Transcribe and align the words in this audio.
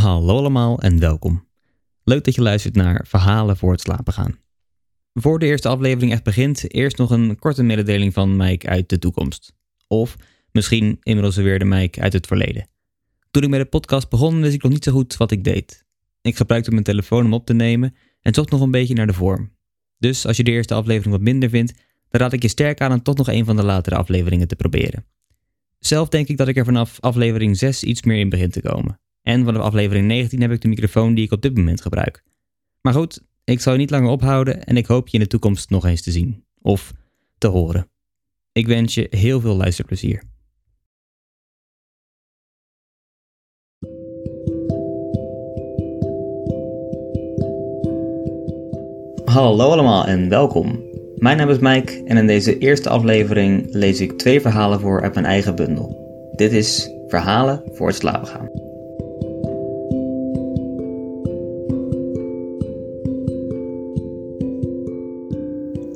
Hallo 0.00 0.36
allemaal 0.36 0.78
en 0.78 0.98
welkom. 0.98 1.46
Leuk 2.04 2.24
dat 2.24 2.34
je 2.34 2.42
luistert 2.42 2.74
naar 2.74 3.04
Verhalen 3.08 3.56
voor 3.56 3.72
het 3.72 3.80
slapen 3.80 4.12
gaan. 4.12 4.38
Voor 5.14 5.38
de 5.38 5.46
eerste 5.46 5.68
aflevering 5.68 6.12
echt 6.12 6.22
begint, 6.22 6.74
eerst 6.74 6.96
nog 6.96 7.10
een 7.10 7.38
korte 7.38 7.62
mededeling 7.62 8.12
van 8.12 8.36
Mike 8.36 8.68
uit 8.68 8.88
de 8.88 8.98
toekomst. 8.98 9.52
Of 9.86 10.16
misschien 10.52 10.98
inmiddels 11.02 11.36
weer 11.36 11.58
de 11.58 11.64
Mike 11.64 12.00
uit 12.00 12.12
het 12.12 12.26
verleden. 12.26 12.68
Toen 13.30 13.42
ik 13.42 13.48
met 13.48 13.60
de 13.60 13.66
podcast 13.66 14.08
begon, 14.08 14.40
wist 14.40 14.54
ik 14.54 14.62
nog 14.62 14.72
niet 14.72 14.84
zo 14.84 14.92
goed 14.92 15.16
wat 15.16 15.30
ik 15.30 15.44
deed. 15.44 15.84
Ik 16.20 16.36
gebruikte 16.36 16.70
mijn 16.70 16.84
telefoon 16.84 17.24
om 17.24 17.34
op 17.34 17.46
te 17.46 17.54
nemen 17.54 17.94
en 18.20 18.34
zocht 18.34 18.50
nog 18.50 18.60
een 18.60 18.70
beetje 18.70 18.94
naar 18.94 19.06
de 19.06 19.12
vorm. 19.12 19.52
Dus 19.98 20.26
als 20.26 20.36
je 20.36 20.44
de 20.44 20.50
eerste 20.50 20.74
aflevering 20.74 21.14
wat 21.14 21.24
minder 21.24 21.48
vindt, 21.48 21.72
dan 22.08 22.20
raad 22.20 22.32
ik 22.32 22.42
je 22.42 22.48
sterk 22.48 22.80
aan 22.80 22.92
om 22.92 23.02
toch 23.02 23.16
nog 23.16 23.28
een 23.28 23.44
van 23.44 23.56
de 23.56 23.64
latere 23.64 23.96
afleveringen 23.96 24.48
te 24.48 24.56
proberen. 24.56 25.06
Zelf 25.78 26.08
denk 26.08 26.28
ik 26.28 26.36
dat 26.36 26.48
ik 26.48 26.56
er 26.56 26.64
vanaf 26.64 27.00
aflevering 27.00 27.56
6 27.56 27.82
iets 27.82 28.02
meer 28.02 28.18
in 28.18 28.28
begin 28.28 28.50
te 28.50 28.62
komen. 28.62 29.00
En 29.22 29.44
vanaf 29.44 29.62
aflevering 29.62 30.06
19 30.06 30.40
heb 30.40 30.50
ik 30.50 30.60
de 30.60 30.68
microfoon 30.68 31.14
die 31.14 31.24
ik 31.24 31.32
op 31.32 31.42
dit 31.42 31.56
moment 31.56 31.80
gebruik. 31.80 32.22
Maar 32.80 32.92
goed, 32.92 33.22
ik 33.44 33.60
zal 33.60 33.72
je 33.72 33.78
niet 33.78 33.90
langer 33.90 34.10
ophouden 34.10 34.64
en 34.64 34.76
ik 34.76 34.86
hoop 34.86 35.08
je 35.08 35.16
in 35.16 35.22
de 35.22 35.28
toekomst 35.28 35.70
nog 35.70 35.86
eens 35.86 36.02
te 36.02 36.10
zien. 36.10 36.44
Of 36.62 36.92
te 37.38 37.46
horen. 37.46 37.90
Ik 38.52 38.66
wens 38.66 38.94
je 38.94 39.06
heel 39.10 39.40
veel 39.40 39.56
luisterplezier. 39.56 40.22
Hallo 49.24 49.70
allemaal 49.70 50.06
en 50.06 50.28
welkom. 50.28 50.88
Mijn 51.16 51.36
naam 51.36 51.48
is 51.48 51.58
Mike 51.58 52.04
en 52.04 52.16
in 52.16 52.26
deze 52.26 52.58
eerste 52.58 52.88
aflevering 52.88 53.66
lees 53.70 54.00
ik 54.00 54.12
twee 54.12 54.40
verhalen 54.40 54.80
voor 54.80 55.02
uit 55.02 55.14
mijn 55.14 55.26
eigen 55.26 55.56
bundel. 55.56 56.08
Dit 56.36 56.52
is 56.52 56.90
Verhalen 57.10 57.62
voor 57.72 57.86
het 57.86 57.96
slapen 57.96 58.26
gaan. 58.26 58.59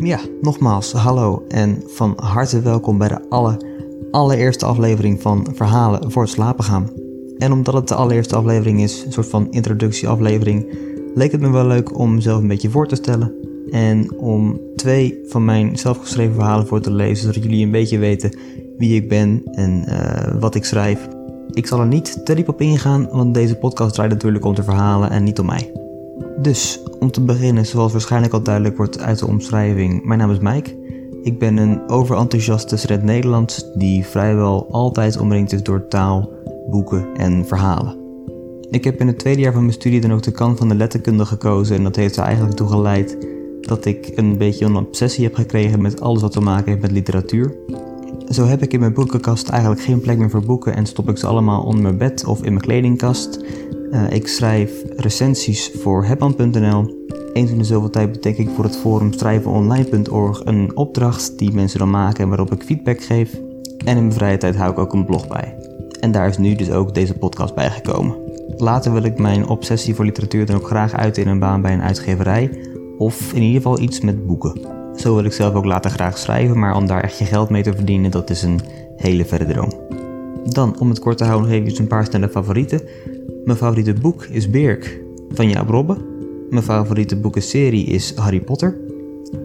Ja, 0.05 0.20
nogmaals, 0.41 0.92
hallo 0.92 1.44
en 1.48 1.83
van 1.86 2.12
harte 2.16 2.60
welkom 2.60 2.98
bij 2.98 3.08
de 3.08 3.28
alle, 3.28 3.60
allereerste 4.11 4.66
aflevering 4.66 5.22
van 5.22 5.46
Verhalen 5.55 6.12
voor 6.12 6.22
het 6.22 6.30
slapen 6.30 6.64
gaan. 6.64 6.91
En 7.38 7.52
omdat 7.52 7.74
het 7.74 7.88
de 7.88 7.94
allereerste 7.94 8.36
aflevering 8.36 8.83
is, 8.83 9.05
een 9.05 9.12
soort 9.12 9.28
van 9.28 9.50
introductieaflevering, 9.50 10.78
leek 11.14 11.33
het 11.33 11.41
me 11.41 11.50
wel 11.50 11.66
leuk 11.66 11.98
om 11.98 12.14
mezelf 12.14 12.41
een 12.41 12.48
beetje 12.48 12.70
voor 12.70 12.88
te 12.88 12.94
stellen. 12.94 13.34
En 13.70 14.19
om 14.19 14.61
twee 14.77 15.20
van 15.27 15.44
mijn 15.44 15.78
zelfgeschreven 15.78 16.34
verhalen 16.34 16.66
voor 16.66 16.80
te 16.80 16.92
lezen, 16.92 17.27
zodat 17.27 17.42
jullie 17.42 17.64
een 17.64 17.70
beetje 17.70 17.98
weten 17.98 18.39
wie 18.78 18.94
ik 18.94 19.08
ben 19.08 19.42
en 19.44 19.84
uh, 19.89 20.41
wat 20.41 20.55
ik 20.55 20.64
schrijf. 20.64 21.08
Ik 21.50 21.66
zal 21.66 21.80
er 21.80 21.86
niet 21.86 22.24
te 22.24 22.34
diep 22.34 22.48
op 22.48 22.61
ingaan, 22.61 23.08
want 23.11 23.34
deze 23.34 23.56
podcast 23.56 23.94
draait 23.94 24.12
natuurlijk 24.12 24.44
om 24.44 24.55
de 24.55 24.62
verhalen 24.62 25.11
en 25.11 25.24
niet 25.24 25.39
om 25.39 25.46
mij. 25.46 25.72
Dus, 26.38 26.82
om 26.98 27.10
te 27.10 27.20
beginnen, 27.20 27.66
zoals 27.66 27.92
waarschijnlijk 27.92 28.32
al 28.32 28.42
duidelijk 28.42 28.76
wordt 28.76 29.00
uit 29.00 29.18
de 29.18 29.26
omschrijving, 29.26 30.04
mijn 30.04 30.18
naam 30.18 30.30
is 30.30 30.38
Mike. 30.38 30.82
Ik 31.22 31.38
ben 31.38 31.56
een 31.56 31.88
overenthousiaste 31.88 32.76
student 32.76 33.02
Nederlands 33.02 33.70
die 33.74 34.04
vrijwel 34.04 34.66
altijd 34.70 35.18
omringd 35.18 35.52
is 35.52 35.62
door 35.62 35.88
taal, 35.88 36.30
boeken 36.70 37.06
en 37.14 37.46
verhalen. 37.46 37.96
Ik 38.70 38.84
heb 38.84 39.00
in 39.00 39.06
het 39.06 39.18
tweede 39.18 39.40
jaar 39.40 39.52
van 39.52 39.60
mijn 39.60 39.74
studie 39.74 40.00
dan 40.00 40.12
ook 40.12 40.22
de 40.22 40.30
kant 40.30 40.58
van 40.58 40.68
de 40.68 40.74
letterkunde 40.74 41.24
gekozen 41.24 41.76
en 41.76 41.82
dat 41.82 41.96
heeft 41.96 42.16
er 42.16 42.24
eigenlijk 42.24 42.56
toe 42.56 42.68
geleid 42.68 43.16
dat 43.60 43.84
ik 43.84 44.12
een 44.14 44.38
beetje 44.38 44.64
een 44.64 44.76
obsessie 44.76 45.24
heb 45.24 45.34
gekregen 45.34 45.82
met 45.82 46.00
alles 46.00 46.22
wat 46.22 46.32
te 46.32 46.40
maken 46.40 46.70
heeft 46.70 46.82
met 46.82 46.90
literatuur. 46.90 47.56
Zo 48.28 48.44
heb 48.44 48.62
ik 48.62 48.72
in 48.72 48.80
mijn 48.80 48.92
boekenkast 48.92 49.48
eigenlijk 49.48 49.82
geen 49.82 50.00
plek 50.00 50.18
meer 50.18 50.30
voor 50.30 50.44
boeken 50.44 50.76
en 50.76 50.86
stop 50.86 51.08
ik 51.08 51.18
ze 51.18 51.26
allemaal 51.26 51.62
onder 51.62 51.82
mijn 51.82 51.98
bed 51.98 52.24
of 52.24 52.42
in 52.42 52.52
mijn 52.52 52.64
kledingkast. 52.64 53.44
Uh, 53.94 54.10
ik 54.10 54.28
schrijf 54.28 54.70
recensies 54.96 55.70
voor 55.80 56.04
hebban.nl. 56.04 57.06
Eens 57.32 57.50
in 57.50 57.58
de 57.58 57.64
zoveel 57.64 57.90
tijd 57.90 58.12
betek 58.12 58.38
ik 58.38 58.48
voor 58.54 58.64
het 58.64 58.76
forum 58.76 59.12
schrijvenonline.org 59.12 60.44
een 60.44 60.76
opdracht 60.76 61.38
die 61.38 61.52
mensen 61.52 61.78
dan 61.78 61.90
maken 61.90 62.22
en 62.22 62.28
waarop 62.28 62.52
ik 62.52 62.62
feedback 62.62 63.02
geef. 63.02 63.34
En 63.84 63.96
in 63.96 64.02
mijn 64.02 64.12
vrije 64.12 64.36
tijd 64.36 64.56
hou 64.56 64.70
ik 64.70 64.78
ook 64.78 64.92
een 64.92 65.04
blog 65.04 65.28
bij. 65.28 65.56
En 66.00 66.12
daar 66.12 66.28
is 66.28 66.38
nu 66.38 66.54
dus 66.54 66.70
ook 66.70 66.94
deze 66.94 67.14
podcast 67.14 67.54
bij 67.54 67.70
gekomen. 67.70 68.16
Later 68.56 68.92
wil 68.92 69.02
ik 69.02 69.18
mijn 69.18 69.48
obsessie 69.48 69.94
voor 69.94 70.04
literatuur 70.04 70.46
dan 70.46 70.56
ook 70.56 70.66
graag 70.66 70.92
uit 70.92 71.18
in 71.18 71.28
een 71.28 71.38
baan 71.38 71.62
bij 71.62 71.72
een 71.72 71.83
uitgeverij 71.83 72.50
of 72.98 73.33
in 73.33 73.42
ieder 73.42 73.62
geval 73.62 73.80
iets 73.80 74.00
met 74.00 74.27
boeken. 74.27 74.60
Zo 74.96 75.14
wil 75.14 75.24
ik 75.24 75.33
zelf 75.33 75.54
ook 75.54 75.64
later 75.64 75.90
graag 75.90 76.18
schrijven, 76.18 76.58
maar 76.58 76.77
om 76.77 76.86
daar 76.86 77.02
echt 77.02 77.18
je 77.18 77.24
geld 77.24 77.50
mee 77.50 77.62
te 77.62 77.74
verdienen, 77.74 78.10
dat 78.10 78.30
is 78.30 78.42
een 78.42 78.60
hele 78.96 79.24
verre 79.24 79.46
droom. 79.46 79.93
Dan, 80.44 80.78
om 80.78 80.88
het 80.88 80.98
kort 80.98 81.18
te 81.18 81.24
houden, 81.24 81.50
nog 81.50 81.58
even 81.58 81.80
een 81.80 81.86
paar 81.86 82.05
snelle 82.05 82.28
favorieten. 82.28 82.80
Mijn 83.44 83.58
favoriete 83.58 83.92
boek 83.92 84.24
is 84.24 84.50
Birk 84.50 85.02
van 85.30 85.48
Jaap 85.48 85.68
Robbe. 85.68 85.96
Mijn 86.50 86.62
favoriete 86.62 87.16
boekenserie 87.16 87.84
is 87.84 88.12
Harry 88.14 88.40
Potter. 88.40 88.77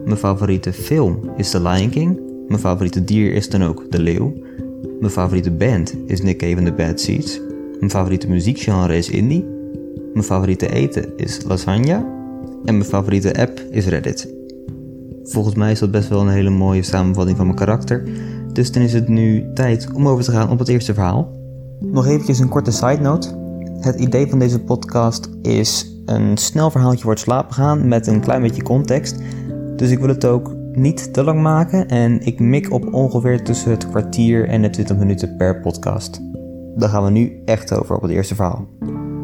Mijn 0.04 0.16
favoriete 0.16 0.72
film 0.72 1.20
is 1.36 1.50
The 1.50 1.62
Lion 1.62 1.90
King. 1.90 2.20
Mijn 2.48 2.60
favoriete 2.60 3.04
dier 3.04 3.32
is 3.32 3.48
dan 3.48 3.62
ook 3.62 3.90
de 3.90 4.00
leeuw. 4.00 4.32
Mijn 5.00 5.12
favoriete 5.12 5.50
band 5.50 5.94
is 6.06 6.22
Nick 6.22 6.38
Cave 6.38 6.56
and 6.56 6.66
the 6.66 6.72
Bad 6.72 7.00
Seeds. 7.00 7.40
Mijn 7.78 7.90
favoriete 7.90 8.28
muziekgenre 8.28 8.96
is 8.96 9.10
indie. 9.10 9.44
Mijn 10.12 10.24
favoriete 10.24 10.72
eten 10.72 11.12
is 11.16 11.40
lasagne. 11.46 12.04
En 12.64 12.76
mijn 12.76 12.84
favoriete 12.84 13.40
app 13.40 13.60
is 13.70 13.86
Reddit. 13.86 14.34
Volgens 15.22 15.54
mij 15.54 15.70
is 15.70 15.78
dat 15.78 15.90
best 15.90 16.08
wel 16.08 16.20
een 16.20 16.28
hele 16.28 16.50
mooie 16.50 16.82
samenvatting 16.82 17.36
van 17.36 17.46
mijn 17.46 17.58
karakter. 17.58 18.02
Dus 18.52 18.72
dan 18.72 18.82
is 18.82 18.92
het 18.92 19.08
nu 19.08 19.52
tijd 19.54 19.88
om 19.94 20.08
over 20.08 20.24
te 20.24 20.30
gaan 20.30 20.50
op 20.50 20.58
het 20.58 20.68
eerste 20.68 20.94
verhaal. 20.94 21.30
Nog 21.80 22.06
eventjes 22.06 22.38
een 22.38 22.48
korte 22.48 22.70
side 22.70 23.00
note. 23.00 23.38
Het 23.80 24.00
idee 24.00 24.26
van 24.26 24.38
deze 24.38 24.60
podcast 24.60 25.28
is 25.42 25.96
een 26.04 26.36
snel 26.36 26.70
verhaaltje 26.70 27.02
voor 27.02 27.12
het 27.12 27.20
slapen 27.20 27.54
gaan 27.54 27.88
met 27.88 28.06
een 28.06 28.20
klein 28.20 28.42
beetje 28.42 28.62
context. 28.62 29.18
Dus 29.76 29.90
ik 29.90 29.98
wil 29.98 30.08
het 30.08 30.24
ook 30.24 30.54
niet 30.72 31.12
te 31.12 31.24
lang 31.24 31.42
maken 31.42 31.88
en 31.88 32.26
ik 32.26 32.40
mik 32.40 32.72
op 32.72 32.94
ongeveer 32.94 33.44
tussen 33.44 33.70
het 33.70 33.88
kwartier 33.88 34.48
en 34.48 34.62
de 34.62 34.70
20 34.70 34.96
minuten 34.96 35.36
per 35.36 35.60
podcast. 35.60 36.20
Daar 36.76 36.88
gaan 36.88 37.04
we 37.04 37.10
nu 37.10 37.42
echt 37.44 37.72
over 37.72 37.96
op 37.96 38.02
het 38.02 38.10
eerste 38.10 38.34
verhaal. 38.34 38.68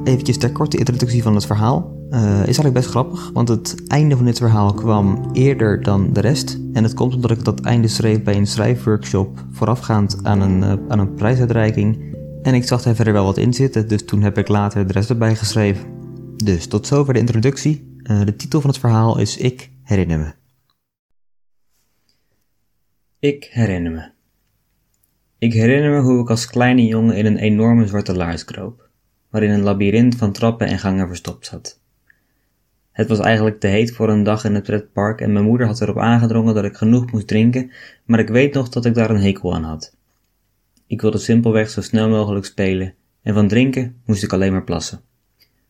Eventjes 0.04 0.38
ter 0.38 0.52
korte 0.52 0.76
introductie 0.76 1.22
van 1.22 1.34
het 1.34 1.46
verhaal. 1.46 1.95
Uh, 2.16 2.22
is 2.22 2.44
eigenlijk 2.44 2.74
best 2.74 2.88
grappig, 2.88 3.30
want 3.32 3.48
het 3.48 3.86
einde 3.86 4.16
van 4.16 4.24
dit 4.24 4.38
verhaal 4.38 4.74
kwam 4.74 5.30
eerder 5.32 5.82
dan 5.82 6.12
de 6.12 6.20
rest. 6.20 6.58
En 6.72 6.82
het 6.82 6.94
komt 6.94 7.14
omdat 7.14 7.30
ik 7.30 7.44
dat 7.44 7.60
einde 7.60 7.88
schreef 7.88 8.22
bij 8.22 8.36
een 8.36 8.46
schrijfworkshop 8.46 9.44
voorafgaand 9.50 10.18
aan 10.22 10.40
een, 10.40 10.62
uh, 10.62 10.88
aan 10.88 10.98
een 10.98 11.14
prijsuitreiking. 11.14 12.16
En 12.42 12.54
ik 12.54 12.64
zag 12.64 12.84
er 12.84 12.94
verder 12.94 13.12
wel 13.12 13.24
wat 13.24 13.36
in 13.36 13.54
zitten, 13.54 13.88
dus 13.88 14.04
toen 14.04 14.22
heb 14.22 14.38
ik 14.38 14.48
later 14.48 14.86
de 14.86 14.92
rest 14.92 15.10
erbij 15.10 15.36
geschreven. 15.36 15.84
Dus 16.36 16.66
tot 16.66 16.86
zover 16.86 17.12
de 17.14 17.18
introductie. 17.18 17.96
Uh, 18.02 18.24
de 18.24 18.36
titel 18.36 18.60
van 18.60 18.70
het 18.70 18.78
verhaal 18.78 19.18
is 19.18 19.36
Ik 19.36 19.70
herinner 19.82 20.18
me. 20.18 20.32
Ik 23.18 23.48
herinner 23.50 23.92
me. 23.92 24.10
Ik 25.38 25.52
herinner 25.52 25.90
me 25.90 26.00
hoe 26.00 26.20
ik 26.20 26.30
als 26.30 26.46
kleine 26.46 26.86
jongen 26.86 27.16
in 27.16 27.26
een 27.26 27.38
enorme 27.38 27.86
zwarte 27.86 28.14
laars 28.14 28.44
kroop, 28.44 28.88
waarin 29.30 29.50
een 29.50 29.62
labyrint 29.62 30.16
van 30.16 30.32
trappen 30.32 30.66
en 30.66 30.78
gangen 30.78 31.08
verstopt 31.08 31.46
zat. 31.46 31.84
Het 32.96 33.08
was 33.08 33.18
eigenlijk 33.18 33.60
te 33.60 33.66
heet 33.66 33.92
voor 33.92 34.08
een 34.08 34.22
dag 34.22 34.44
in 34.44 34.54
het 34.54 34.62
pretpark 34.62 35.20
en 35.20 35.32
mijn 35.32 35.44
moeder 35.44 35.66
had 35.66 35.80
erop 35.80 35.98
aangedrongen 35.98 36.54
dat 36.54 36.64
ik 36.64 36.76
genoeg 36.76 37.12
moest 37.12 37.26
drinken, 37.26 37.70
maar 38.04 38.18
ik 38.18 38.28
weet 38.28 38.54
nog 38.54 38.68
dat 38.68 38.84
ik 38.84 38.94
daar 38.94 39.10
een 39.10 39.20
hekel 39.20 39.54
aan 39.54 39.62
had. 39.62 39.96
Ik 40.86 41.00
wilde 41.00 41.18
simpelweg 41.18 41.70
zo 41.70 41.80
snel 41.80 42.08
mogelijk 42.08 42.44
spelen 42.44 42.94
en 43.22 43.34
van 43.34 43.48
drinken 43.48 43.96
moest 44.06 44.22
ik 44.22 44.32
alleen 44.32 44.52
maar 44.52 44.64
plassen. 44.64 45.00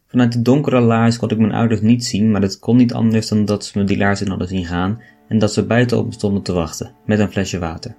Vanuit 0.07 0.33
de 0.33 0.43
donkere 0.43 0.81
laars 0.81 1.19
kon 1.19 1.31
ik 1.31 1.39
mijn 1.39 1.53
ouders 1.53 1.81
niet 1.81 2.05
zien, 2.05 2.31
maar 2.31 2.43
het 2.43 2.59
kon 2.59 2.77
niet 2.77 2.93
anders 2.93 3.29
dan 3.29 3.45
dat 3.45 3.65
ze 3.65 3.79
me 3.79 3.85
die 3.85 3.97
laars 3.97 4.21
in 4.21 4.29
hadden 4.29 4.49
zien 4.49 4.67
gaan 4.67 5.01
en 5.29 5.39
dat 5.39 5.53
ze 5.53 5.67
buiten 5.67 5.99
op 5.99 6.07
me 6.07 6.13
stonden 6.13 6.43
te 6.43 6.53
wachten, 6.53 6.95
met 7.07 7.19
een 7.19 7.33
flesje 7.33 7.59
water. 7.59 7.97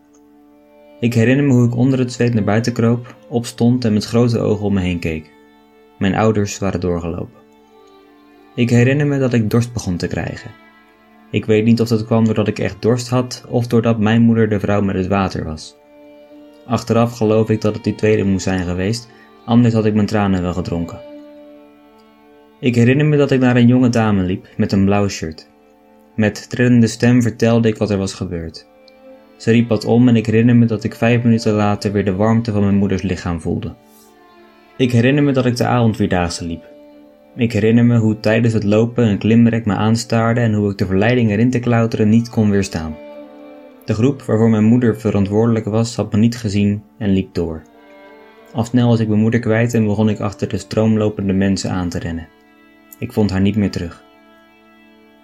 Ik 0.99 1.13
herinner 1.13 1.45
me 1.45 1.53
hoe 1.53 1.67
ik 1.67 1.75
onder 1.75 1.99
het 1.99 2.11
zweet 2.11 2.33
naar 2.33 2.43
buiten 2.43 2.73
kroop, 2.73 3.15
opstond 3.29 3.85
en 3.85 3.93
met 3.93 4.05
grote 4.05 4.39
ogen 4.39 4.65
om 4.65 4.73
me 4.73 4.81
heen 4.81 4.99
keek. 4.99 5.31
Mijn 5.99 6.15
ouders 6.15 6.57
waren 6.57 6.79
doorgelopen. 6.79 7.46
Ik 8.57 8.69
herinner 8.69 9.07
me 9.07 9.19
dat 9.19 9.33
ik 9.33 9.49
dorst 9.49 9.73
begon 9.73 9.97
te 9.97 10.07
krijgen. 10.07 10.51
Ik 11.31 11.45
weet 11.45 11.65
niet 11.65 11.81
of 11.81 11.87
dat 11.87 12.05
kwam 12.05 12.25
doordat 12.25 12.47
ik 12.47 12.59
echt 12.59 12.81
dorst 12.81 13.09
had 13.09 13.45
of 13.49 13.67
doordat 13.67 13.99
mijn 13.99 14.21
moeder 14.21 14.49
de 14.49 14.59
vrouw 14.59 14.81
met 14.81 14.95
het 14.95 15.07
water 15.07 15.43
was. 15.43 15.75
Achteraf 16.65 17.17
geloof 17.17 17.49
ik 17.49 17.61
dat 17.61 17.73
het 17.73 17.83
die 17.83 17.95
tweede 17.95 18.23
moest 18.23 18.43
zijn 18.43 18.65
geweest, 18.65 19.09
anders 19.45 19.73
had 19.73 19.85
ik 19.85 19.93
mijn 19.93 20.07
tranen 20.07 20.41
wel 20.41 20.53
gedronken. 20.53 20.99
Ik 22.59 22.75
herinner 22.75 23.05
me 23.05 23.17
dat 23.17 23.31
ik 23.31 23.39
naar 23.39 23.55
een 23.55 23.67
jonge 23.67 23.89
dame 23.89 24.23
liep 24.23 24.47
met 24.57 24.71
een 24.71 24.85
blauw 24.85 25.07
shirt. 25.07 25.49
Met 26.15 26.49
trillende 26.49 26.87
stem 26.87 27.21
vertelde 27.21 27.67
ik 27.67 27.77
wat 27.77 27.89
er 27.89 27.97
was 27.97 28.13
gebeurd. 28.13 28.67
Ze 29.35 29.51
riep 29.51 29.69
wat 29.69 29.85
om 29.85 30.07
en 30.07 30.15
ik 30.15 30.25
herinner 30.25 30.55
me 30.55 30.65
dat 30.65 30.83
ik 30.83 30.95
vijf 30.95 31.23
minuten 31.23 31.53
later 31.53 31.91
weer 31.91 32.05
de 32.05 32.15
warmte 32.15 32.51
van 32.51 32.61
mijn 32.61 32.75
moeders 32.75 33.01
lichaam 33.01 33.41
voelde. 33.41 33.73
Ik 34.77 34.91
herinner 34.91 35.23
me 35.23 35.31
dat 35.31 35.45
ik 35.45 35.55
de 35.55 35.65
avondvierdaagse 35.65 36.45
liep, 36.45 36.75
ik 37.37 37.51
herinner 37.51 37.85
me 37.85 37.97
hoe 37.97 38.19
tijdens 38.19 38.53
het 38.53 38.63
lopen 38.63 39.07
een 39.07 39.17
klimrek 39.17 39.65
me 39.65 39.75
aanstaarde 39.75 40.39
en 40.39 40.53
hoe 40.53 40.71
ik 40.71 40.77
de 40.77 40.85
verleiding 40.85 41.29
erin 41.29 41.49
te 41.49 41.59
klauteren 41.59 42.09
niet 42.09 42.29
kon 42.29 42.49
weerstaan. 42.49 42.95
De 43.85 43.93
groep 43.93 44.21
waarvoor 44.21 44.49
mijn 44.49 44.63
moeder 44.63 44.99
verantwoordelijk 44.99 45.65
was 45.65 45.95
had 45.95 46.11
me 46.11 46.17
niet 46.17 46.37
gezien 46.37 46.83
en 46.97 47.09
liep 47.09 47.33
door. 47.33 47.61
Al 48.53 48.63
snel 48.63 48.87
was 48.87 48.99
ik 48.99 49.07
mijn 49.07 49.19
moeder 49.19 49.39
kwijt 49.39 49.73
en 49.73 49.85
begon 49.85 50.09
ik 50.09 50.19
achter 50.19 50.49
de 50.49 50.57
stroomlopende 50.57 51.33
mensen 51.33 51.71
aan 51.71 51.89
te 51.89 51.99
rennen. 51.99 52.27
Ik 52.99 53.13
vond 53.13 53.31
haar 53.31 53.41
niet 53.41 53.55
meer 53.55 53.71
terug. 53.71 54.03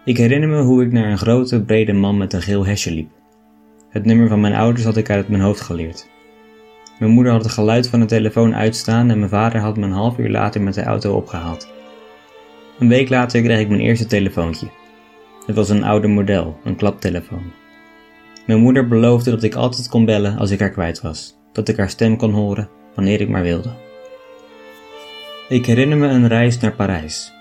Ik 0.05 0.17
herinner 0.17 0.49
me 0.49 0.61
hoe 0.61 0.83
ik 0.83 0.91
naar 0.91 1.11
een 1.11 1.17
grote, 1.17 1.61
brede 1.61 1.93
man 1.93 2.17
met 2.17 2.33
een 2.33 2.41
geel 2.41 2.65
hesje 2.65 2.91
liep. 2.91 3.09
Het 3.89 4.05
nummer 4.05 4.27
van 4.27 4.41
mijn 4.41 4.53
ouders 4.53 4.85
had 4.85 4.97
ik 4.97 5.09
uit 5.09 5.27
mijn 5.27 5.41
hoofd 5.41 5.61
geleerd. 5.61 6.09
Mijn 6.99 7.11
moeder 7.11 7.31
had 7.31 7.43
het 7.43 7.51
geluid 7.51 7.87
van 7.89 7.99
de 7.99 8.05
telefoon 8.05 8.55
uitstaan 8.55 9.09
en 9.09 9.17
mijn 9.17 9.29
vader 9.29 9.61
had 9.61 9.77
me 9.77 9.85
een 9.85 9.91
half 9.91 10.17
uur 10.17 10.29
later 10.29 10.61
met 10.61 10.73
de 10.73 10.83
auto 10.83 11.15
opgehaald. 11.15 11.73
Een 12.79 12.87
week 12.87 13.09
later 13.09 13.41
kreeg 13.41 13.59
ik 13.59 13.69
mijn 13.69 13.81
eerste 13.81 14.05
telefoontje. 14.05 14.67
Het 15.45 15.55
was 15.55 15.69
een 15.69 15.83
oude 15.83 16.07
model, 16.07 16.59
een 16.63 16.75
klaptelefoon. 16.75 17.51
Mijn 18.45 18.59
moeder 18.59 18.87
beloofde 18.87 19.31
dat 19.31 19.43
ik 19.43 19.55
altijd 19.55 19.89
kon 19.89 20.05
bellen 20.05 20.37
als 20.37 20.51
ik 20.51 20.59
haar 20.59 20.69
kwijt 20.69 21.01
was, 21.01 21.37
dat 21.51 21.67
ik 21.67 21.77
haar 21.77 21.89
stem 21.89 22.17
kon 22.17 22.31
horen 22.31 22.69
wanneer 22.95 23.21
ik 23.21 23.29
maar 23.29 23.41
wilde. 23.41 23.69
Ik 25.49 25.65
herinner 25.65 25.97
me 25.97 26.07
een 26.07 26.27
reis 26.27 26.59
naar 26.59 26.73
Parijs. 26.73 27.33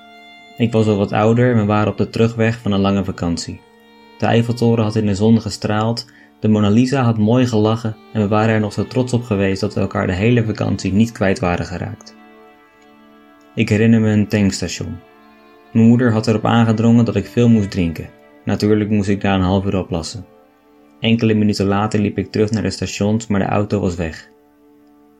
Ik 0.56 0.72
was 0.72 0.86
al 0.86 0.96
wat 0.96 1.12
ouder 1.12 1.52
en 1.52 1.58
we 1.58 1.64
waren 1.64 1.92
op 1.92 1.98
de 1.98 2.08
terugweg 2.08 2.58
van 2.58 2.72
een 2.72 2.80
lange 2.80 3.04
vakantie. 3.04 3.60
De 4.18 4.26
Eiffeltoren 4.26 4.84
had 4.84 4.96
in 4.96 5.06
de 5.06 5.14
zon 5.14 5.40
gestraald, 5.40 6.06
de 6.40 6.48
Mona 6.48 6.68
Lisa 6.68 7.02
had 7.02 7.18
mooi 7.18 7.46
gelachen 7.46 7.96
en 8.12 8.20
we 8.20 8.28
waren 8.28 8.54
er 8.54 8.60
nog 8.60 8.72
zo 8.72 8.86
trots 8.86 9.12
op 9.12 9.22
geweest 9.22 9.60
dat 9.60 9.74
we 9.74 9.80
elkaar 9.80 10.06
de 10.06 10.12
hele 10.12 10.44
vakantie 10.44 10.92
niet 10.92 11.12
kwijt 11.12 11.38
waren 11.38 11.66
geraakt. 11.66 12.14
Ik 13.54 13.68
herinner 13.68 14.00
me 14.00 14.10
een 14.10 14.28
tankstation. 14.28 14.96
Mijn 15.72 15.86
moeder 15.86 16.12
had 16.12 16.26
erop 16.26 16.44
aangedrongen 16.44 17.04
dat 17.04 17.16
ik 17.16 17.26
veel 17.26 17.48
moest 17.48 17.70
drinken. 17.70 18.08
Natuurlijk 18.44 18.90
moest 18.90 19.08
ik 19.08 19.20
daar 19.20 19.34
een 19.34 19.40
half 19.40 19.64
uur 19.64 19.78
opplassen. 19.78 20.24
Enkele 21.00 21.34
minuten 21.34 21.66
later 21.66 22.00
liep 22.00 22.18
ik 22.18 22.30
terug 22.30 22.50
naar 22.50 22.62
de 22.62 22.70
stations, 22.70 23.26
maar 23.26 23.40
de 23.40 23.46
auto 23.46 23.80
was 23.80 23.94
weg. 23.94 24.30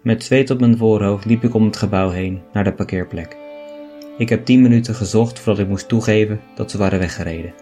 Met 0.02 0.25
zweet 0.25 0.50
op 0.50 0.60
mijn 0.60 0.76
voorhoofd 0.76 1.25
liep 1.25 1.44
ik 1.44 1.54
om 1.54 1.64
het 1.64 1.76
gebouw 1.76 2.10
heen, 2.10 2.40
naar 2.52 2.64
de 2.64 2.72
parkeerplek. 2.72 3.37
Ik 4.19 4.28
heb 4.28 4.44
tien 4.44 4.62
minuten 4.62 4.94
gezocht 4.94 5.38
voordat 5.38 5.62
ik 5.62 5.69
moest 5.69 5.88
toegeven 5.88 6.40
dat 6.54 6.70
ze 6.70 6.78
waren 6.78 6.99
weggereden. 6.99 7.54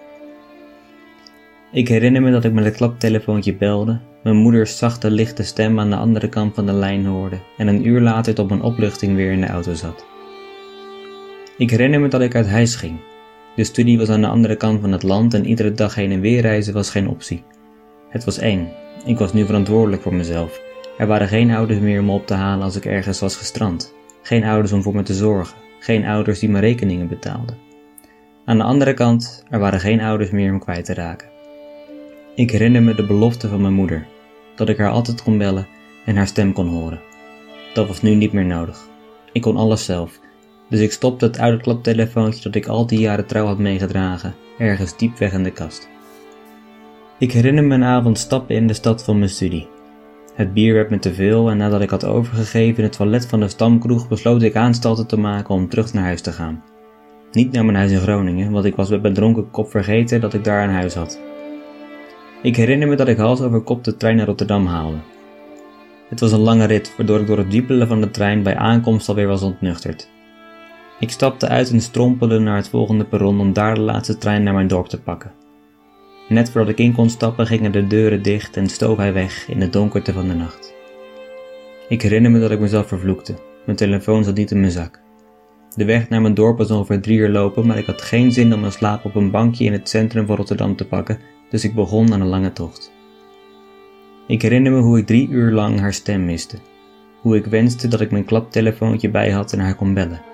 Ik 1.73 1.89
herinner 1.89 2.23
me 2.23 2.31
dat 2.31 2.45
ik 2.45 2.53
met 2.53 2.65
het 2.65 2.77
klaptelefoontje 2.77 3.55
belde, 3.55 4.01
mijn 4.23 4.37
moeders 4.37 4.79
zachte 4.79 5.11
lichte 5.11 5.43
stem 5.43 5.81
aan 5.81 5.91
de 5.91 5.97
andere 5.97 6.29
kant 6.29 6.55
van 6.55 6.67
de 6.67 6.73
lijn 6.73 7.07
hoorde 7.07 7.39
en 7.57 7.67
een 7.67 7.87
uur 7.87 8.01
later 8.01 8.35
tot 8.35 8.49
mijn 8.49 8.63
opluchting 8.63 9.17
weer 9.17 9.33
in 9.33 9.41
de 9.41 9.47
auto 9.47 9.75
zat. 9.75 10.05
Ik 11.61 11.71
herinner 11.71 12.01
me 12.01 12.09
dat 12.09 12.21
ik 12.21 12.35
uit 12.35 12.49
huis 12.49 12.75
ging. 12.75 13.01
De 13.57 13.65
studie 13.65 13.99
was 13.99 14.09
aan 14.09 14.21
de 14.21 14.27
andere 14.27 14.57
kant 14.57 14.81
van 14.81 14.93
het 14.93 15.03
land 15.03 15.35
en 15.35 15.47
iedere 15.47 15.73
dag 15.73 15.95
heen 15.95 16.13
en 16.13 16.21
weer 16.21 16.41
reizen 16.41 16.75
was 16.75 16.91
geen 16.91 17.09
optie. 17.09 17.45
Het 18.09 18.25
was 18.25 18.39
eng. 18.39 18.69
Ik 19.05 19.19
was 19.19 19.33
nu 19.33 19.45
verantwoordelijk 19.45 20.03
voor 20.03 20.15
mezelf. 20.15 20.61
Er 20.99 21.07
waren 21.07 21.29
geen 21.29 21.51
ouders 21.51 21.79
meer 21.79 22.01
om 22.01 22.05
me 22.05 22.13
op 22.13 22.27
te 22.27 22.35
halen 22.35 22.65
als 22.65 22.77
ik 22.77 22.85
ergens 22.85 23.21
was 23.21 23.37
gestrand. 23.37 23.95
Geen 24.23 24.45
ouders 24.45 24.73
om 24.73 24.83
voor 24.83 24.95
me 24.95 25.03
te 25.03 25.15
zorgen. 25.15 25.57
Geen 25.81 26.05
ouders 26.05 26.39
die 26.39 26.49
mijn 26.49 26.65
rekeningen 26.65 27.09
betaalden. 27.09 27.57
Aan 28.45 28.59
de 28.59 28.65
andere 28.65 28.95
kant, 28.95 29.45
er 29.51 29.59
waren 29.59 29.81
geen 29.81 30.01
ouders 30.01 30.31
meer 30.31 30.53
om 30.53 30.59
kwijt 30.59 30.85
te 30.85 30.95
raken. 30.95 31.29
Ik 32.35 32.51
herinner 32.51 32.83
me 32.83 32.95
de 32.95 33.07
belofte 33.07 33.49
van 33.49 33.61
mijn 33.61 33.75
moeder, 33.75 34.07
dat 34.55 34.69
ik 34.69 34.79
haar 34.79 34.91
altijd 34.91 35.23
kon 35.23 35.39
bellen 35.39 35.67
en 36.07 36.17
haar 36.17 36.27
stem 36.27 36.53
kon 36.53 36.69
horen. 36.69 37.01
Dat 37.75 37.87
was 37.87 38.03
nu 38.03 38.15
niet 38.15 38.33
meer 38.33 38.47
nodig. 38.47 38.89
Ik 39.33 39.43
kon 39.43 39.57
alles 39.57 39.85
zelf, 39.85 40.21
dus 40.71 40.81
ik 40.81 40.93
stopte 40.93 41.25
het 41.25 41.39
oude 41.39 41.63
klaptelefoontje 41.63 42.43
dat 42.43 42.55
ik 42.55 42.67
al 42.67 42.87
die 42.87 42.99
jaren 42.99 43.27
trouw 43.27 43.47
had 43.47 43.59
meegedragen, 43.59 44.35
ergens 44.59 44.97
diep 44.97 45.19
weg 45.19 45.33
in 45.33 45.43
de 45.43 45.51
kast. 45.51 45.89
Ik 47.19 47.33
herinner 47.33 47.65
me 47.65 47.75
een 47.75 47.85
avond 47.85 48.19
stappen 48.19 48.57
in 48.57 48.67
de 48.67 48.73
stad 48.73 49.05
van 49.05 49.19
mijn 49.19 49.31
studie. 49.31 49.69
Het 50.35 50.55
bier 50.55 50.75
werd 50.75 50.91
me 50.91 50.99
te 50.99 51.15
veel 51.15 51.51
en 51.51 51.57
nadat 51.57 51.81
ik 51.81 51.91
had 51.91 52.05
overgegeven 52.05 52.77
in 52.77 52.85
het 52.85 52.93
toilet 52.93 53.27
van 53.27 53.41
de 53.41 53.49
stamkroeg 53.49 54.09
besloot 54.09 54.43
ik 54.43 54.57
aanstalten 54.57 55.07
te 55.07 55.19
maken 55.19 55.55
om 55.55 55.69
terug 55.69 55.93
naar 55.93 56.05
huis 56.05 56.21
te 56.21 56.33
gaan. 56.33 56.63
Niet 57.33 57.53
naar 57.53 57.65
mijn 57.65 57.77
huis 57.77 57.91
in 57.91 58.01
Groningen, 58.01 58.53
want 58.53 58.65
ik 58.65 58.77
was 58.77 58.91
met 58.91 59.03
mijn 59.03 59.15
dronken 59.15 59.51
kop 59.51 59.71
vergeten 59.71 60.21
dat 60.21 60.35
ik 60.35 60.45
daar 60.45 60.65
een 60.65 60.75
huis 60.75 60.95
had. 60.95 61.21
Ik 62.43 62.57
herinner 62.57 62.89
me 62.89 62.97
dat 62.97 63.09
ik 63.09 63.17
hals 63.17 63.41
over 63.41 63.61
kop 63.61 63.85
de 63.85 63.97
trein 63.97 64.17
naar 64.17 64.27
Rotterdam 64.27 64.67
haalde. 64.67 64.99
Het 66.09 66.21
was 66.21 66.33
een 66.33 66.39
lange 66.39 66.65
rit, 66.65 66.95
waardoor 66.97 67.21
ik 67.21 67.27
door 67.27 67.39
het 67.39 67.53
wiepelen 67.53 67.89
van 67.89 68.01
de 68.01 68.11
trein 68.11 68.43
bij 68.43 68.57
aankomst 68.57 69.09
alweer 69.09 69.27
was 69.27 69.43
ontnuchterd. 69.43 70.11
Ik 71.01 71.11
stapte 71.11 71.49
uit 71.49 71.71
en 71.71 71.81
strompelde 71.81 72.39
naar 72.39 72.57
het 72.57 72.69
volgende 72.69 73.05
perron 73.05 73.41
om 73.41 73.53
daar 73.53 73.75
de 73.75 73.81
laatste 73.81 74.19
trein 74.19 74.43
naar 74.43 74.55
mijn 74.55 74.69
dorp 74.69 74.87
te 74.87 75.01
pakken. 75.01 75.33
Net 76.29 76.51
voordat 76.51 76.71
ik 76.71 76.79
in 76.79 76.93
kon 76.93 77.11
stappen 77.11 77.47
gingen 77.47 77.73
de 77.73 77.87
deuren 77.87 78.23
dicht 78.23 78.57
en 78.57 78.69
stoof 78.69 78.97
hij 78.97 79.13
weg 79.13 79.49
in 79.49 79.61
de 79.61 79.69
donkerte 79.69 80.13
van 80.13 80.29
de 80.29 80.35
nacht. 80.35 80.75
Ik 81.89 82.03
herinner 82.03 82.31
me 82.31 82.41
dat 82.41 82.51
ik 82.51 82.61
mezelf 82.61 82.89
vervloekte. 82.89 83.35
Mijn 83.65 83.77
telefoon 83.77 84.25
zat 84.25 84.35
niet 84.35 84.51
in 84.51 84.61
mijn 84.61 84.73
zak. 84.73 85.01
De 85.75 85.85
weg 85.85 86.09
naar 86.09 86.21
mijn 86.21 86.35
dorp 86.35 86.59
was 86.59 86.71
ongeveer 86.71 87.01
drie 87.01 87.19
uur 87.19 87.29
lopen, 87.29 87.67
maar 87.67 87.79
ik 87.79 87.87
had 87.87 88.03
geen 88.03 88.33
zin 88.33 88.55
om 88.55 88.65
een 88.65 88.73
slaap 88.73 89.05
op 89.05 89.15
een 89.15 89.31
bankje 89.31 89.65
in 89.65 89.73
het 89.73 89.89
centrum 89.89 90.27
van 90.27 90.37
Rotterdam 90.37 90.77
te 90.77 90.87
pakken, 90.87 91.19
dus 91.51 91.65
ik 91.65 91.75
begon 91.75 92.13
aan 92.13 92.21
een 92.21 92.27
lange 92.27 92.53
tocht. 92.53 92.93
Ik 94.27 94.43
herinner 94.43 94.73
me 94.73 94.81
hoe 94.81 94.99
ik 94.99 95.07
drie 95.07 95.29
uur 95.29 95.51
lang 95.51 95.81
haar 95.81 95.93
stem 95.93 96.25
miste. 96.25 96.57
Hoe 97.21 97.37
ik 97.37 97.45
wenste 97.45 97.89
dat 97.89 98.01
ik 98.01 98.11
mijn 98.11 98.25
klaptelefoontje 98.25 99.11
bij 99.11 99.31
had 99.31 99.53
en 99.53 99.61
haar 99.61 99.75
kon 99.75 99.95
bellen. 99.95 100.30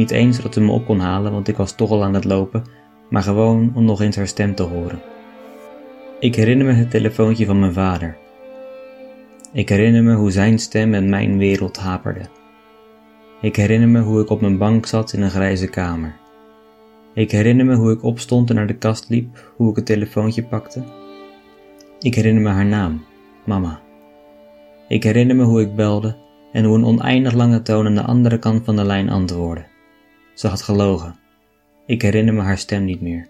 Niet 0.00 0.10
eens 0.10 0.40
dat 0.40 0.54
ze 0.54 0.60
me 0.60 0.72
op 0.72 0.86
kon 0.86 0.98
halen, 0.98 1.32
want 1.32 1.48
ik 1.48 1.56
was 1.56 1.72
toch 1.72 1.90
al 1.90 2.04
aan 2.04 2.14
het 2.14 2.24
lopen, 2.24 2.64
maar 3.10 3.22
gewoon 3.22 3.72
om 3.74 3.84
nog 3.84 4.00
eens 4.00 4.16
haar 4.16 4.26
stem 4.26 4.54
te 4.54 4.62
horen. 4.62 5.00
Ik 6.20 6.34
herinner 6.34 6.66
me 6.66 6.72
het 6.72 6.90
telefoontje 6.90 7.46
van 7.46 7.58
mijn 7.58 7.72
vader. 7.72 8.16
Ik 9.52 9.68
herinner 9.68 10.02
me 10.02 10.14
hoe 10.14 10.30
zijn 10.30 10.58
stem 10.58 10.94
en 10.94 11.08
mijn 11.08 11.38
wereld 11.38 11.76
haperde. 11.76 12.20
Ik 13.40 13.56
herinner 13.56 13.88
me 13.88 14.00
hoe 14.00 14.20
ik 14.20 14.30
op 14.30 14.40
mijn 14.40 14.58
bank 14.58 14.86
zat 14.86 15.12
in 15.12 15.22
een 15.22 15.30
grijze 15.30 15.66
kamer. 15.66 16.16
Ik 17.14 17.30
herinner 17.30 17.66
me 17.66 17.74
hoe 17.74 17.92
ik 17.92 18.02
opstond 18.02 18.50
en 18.50 18.54
naar 18.54 18.66
de 18.66 18.78
kast 18.78 19.08
liep, 19.08 19.52
hoe 19.56 19.70
ik 19.70 19.76
het 19.76 19.86
telefoontje 19.86 20.42
pakte. 20.42 20.82
Ik 21.98 22.14
herinner 22.14 22.42
me 22.42 22.48
haar 22.48 22.66
naam, 22.66 23.04
mama. 23.44 23.80
Ik 24.88 25.02
herinner 25.02 25.36
me 25.36 25.44
hoe 25.44 25.60
ik 25.60 25.74
belde 25.74 26.16
en 26.52 26.64
hoe 26.64 26.76
een 26.76 26.84
oneindig 26.84 27.32
lange 27.32 27.62
toon 27.62 27.86
aan 27.86 27.94
de 27.94 28.02
andere 28.02 28.38
kant 28.38 28.64
van 28.64 28.76
de 28.76 28.84
lijn 28.84 29.10
antwoordde. 29.10 29.69
Ze 30.40 30.48
had 30.48 30.62
gelogen. 30.62 31.18
Ik 31.86 32.02
herinner 32.02 32.34
me 32.34 32.40
haar 32.40 32.58
stem 32.58 32.84
niet 32.84 33.00
meer. 33.00 33.28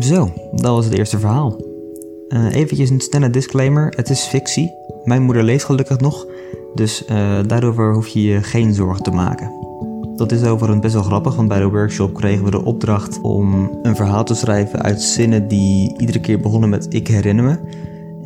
Zo, 0.00 0.32
dat 0.52 0.74
was 0.74 0.84
het 0.84 0.94
eerste 0.94 1.18
verhaal. 1.18 1.60
Uh, 2.28 2.54
eventjes 2.54 2.90
een 2.90 3.00
snelle 3.00 3.30
disclaimer: 3.30 3.92
het 3.96 4.10
is 4.10 4.20
fictie. 4.20 4.74
Mijn 5.04 5.22
moeder 5.22 5.42
leeft 5.42 5.64
gelukkig 5.64 5.98
nog, 5.98 6.26
dus 6.74 7.02
uh, 7.08 7.38
daarover 7.46 7.94
hoef 7.94 8.08
je 8.08 8.22
je 8.22 8.42
geen 8.42 8.74
zorgen 8.74 9.02
te 9.02 9.10
maken. 9.10 9.61
Dat 10.16 10.32
is 10.32 10.44
overigens 10.44 10.82
best 10.82 10.94
wel 10.94 11.02
grappig, 11.02 11.36
want 11.36 11.48
bij 11.48 11.58
de 11.58 11.68
workshop 11.68 12.14
kregen 12.14 12.44
we 12.44 12.50
de 12.50 12.64
opdracht 12.64 13.20
om 13.20 13.78
een 13.82 13.96
verhaal 13.96 14.24
te 14.24 14.34
schrijven 14.34 14.82
uit 14.82 15.02
zinnen 15.02 15.48
die 15.48 15.94
iedere 15.98 16.20
keer 16.20 16.40
begonnen 16.40 16.68
met 16.68 16.94
ik 16.94 17.08
herinner 17.08 17.44
me. 17.44 17.58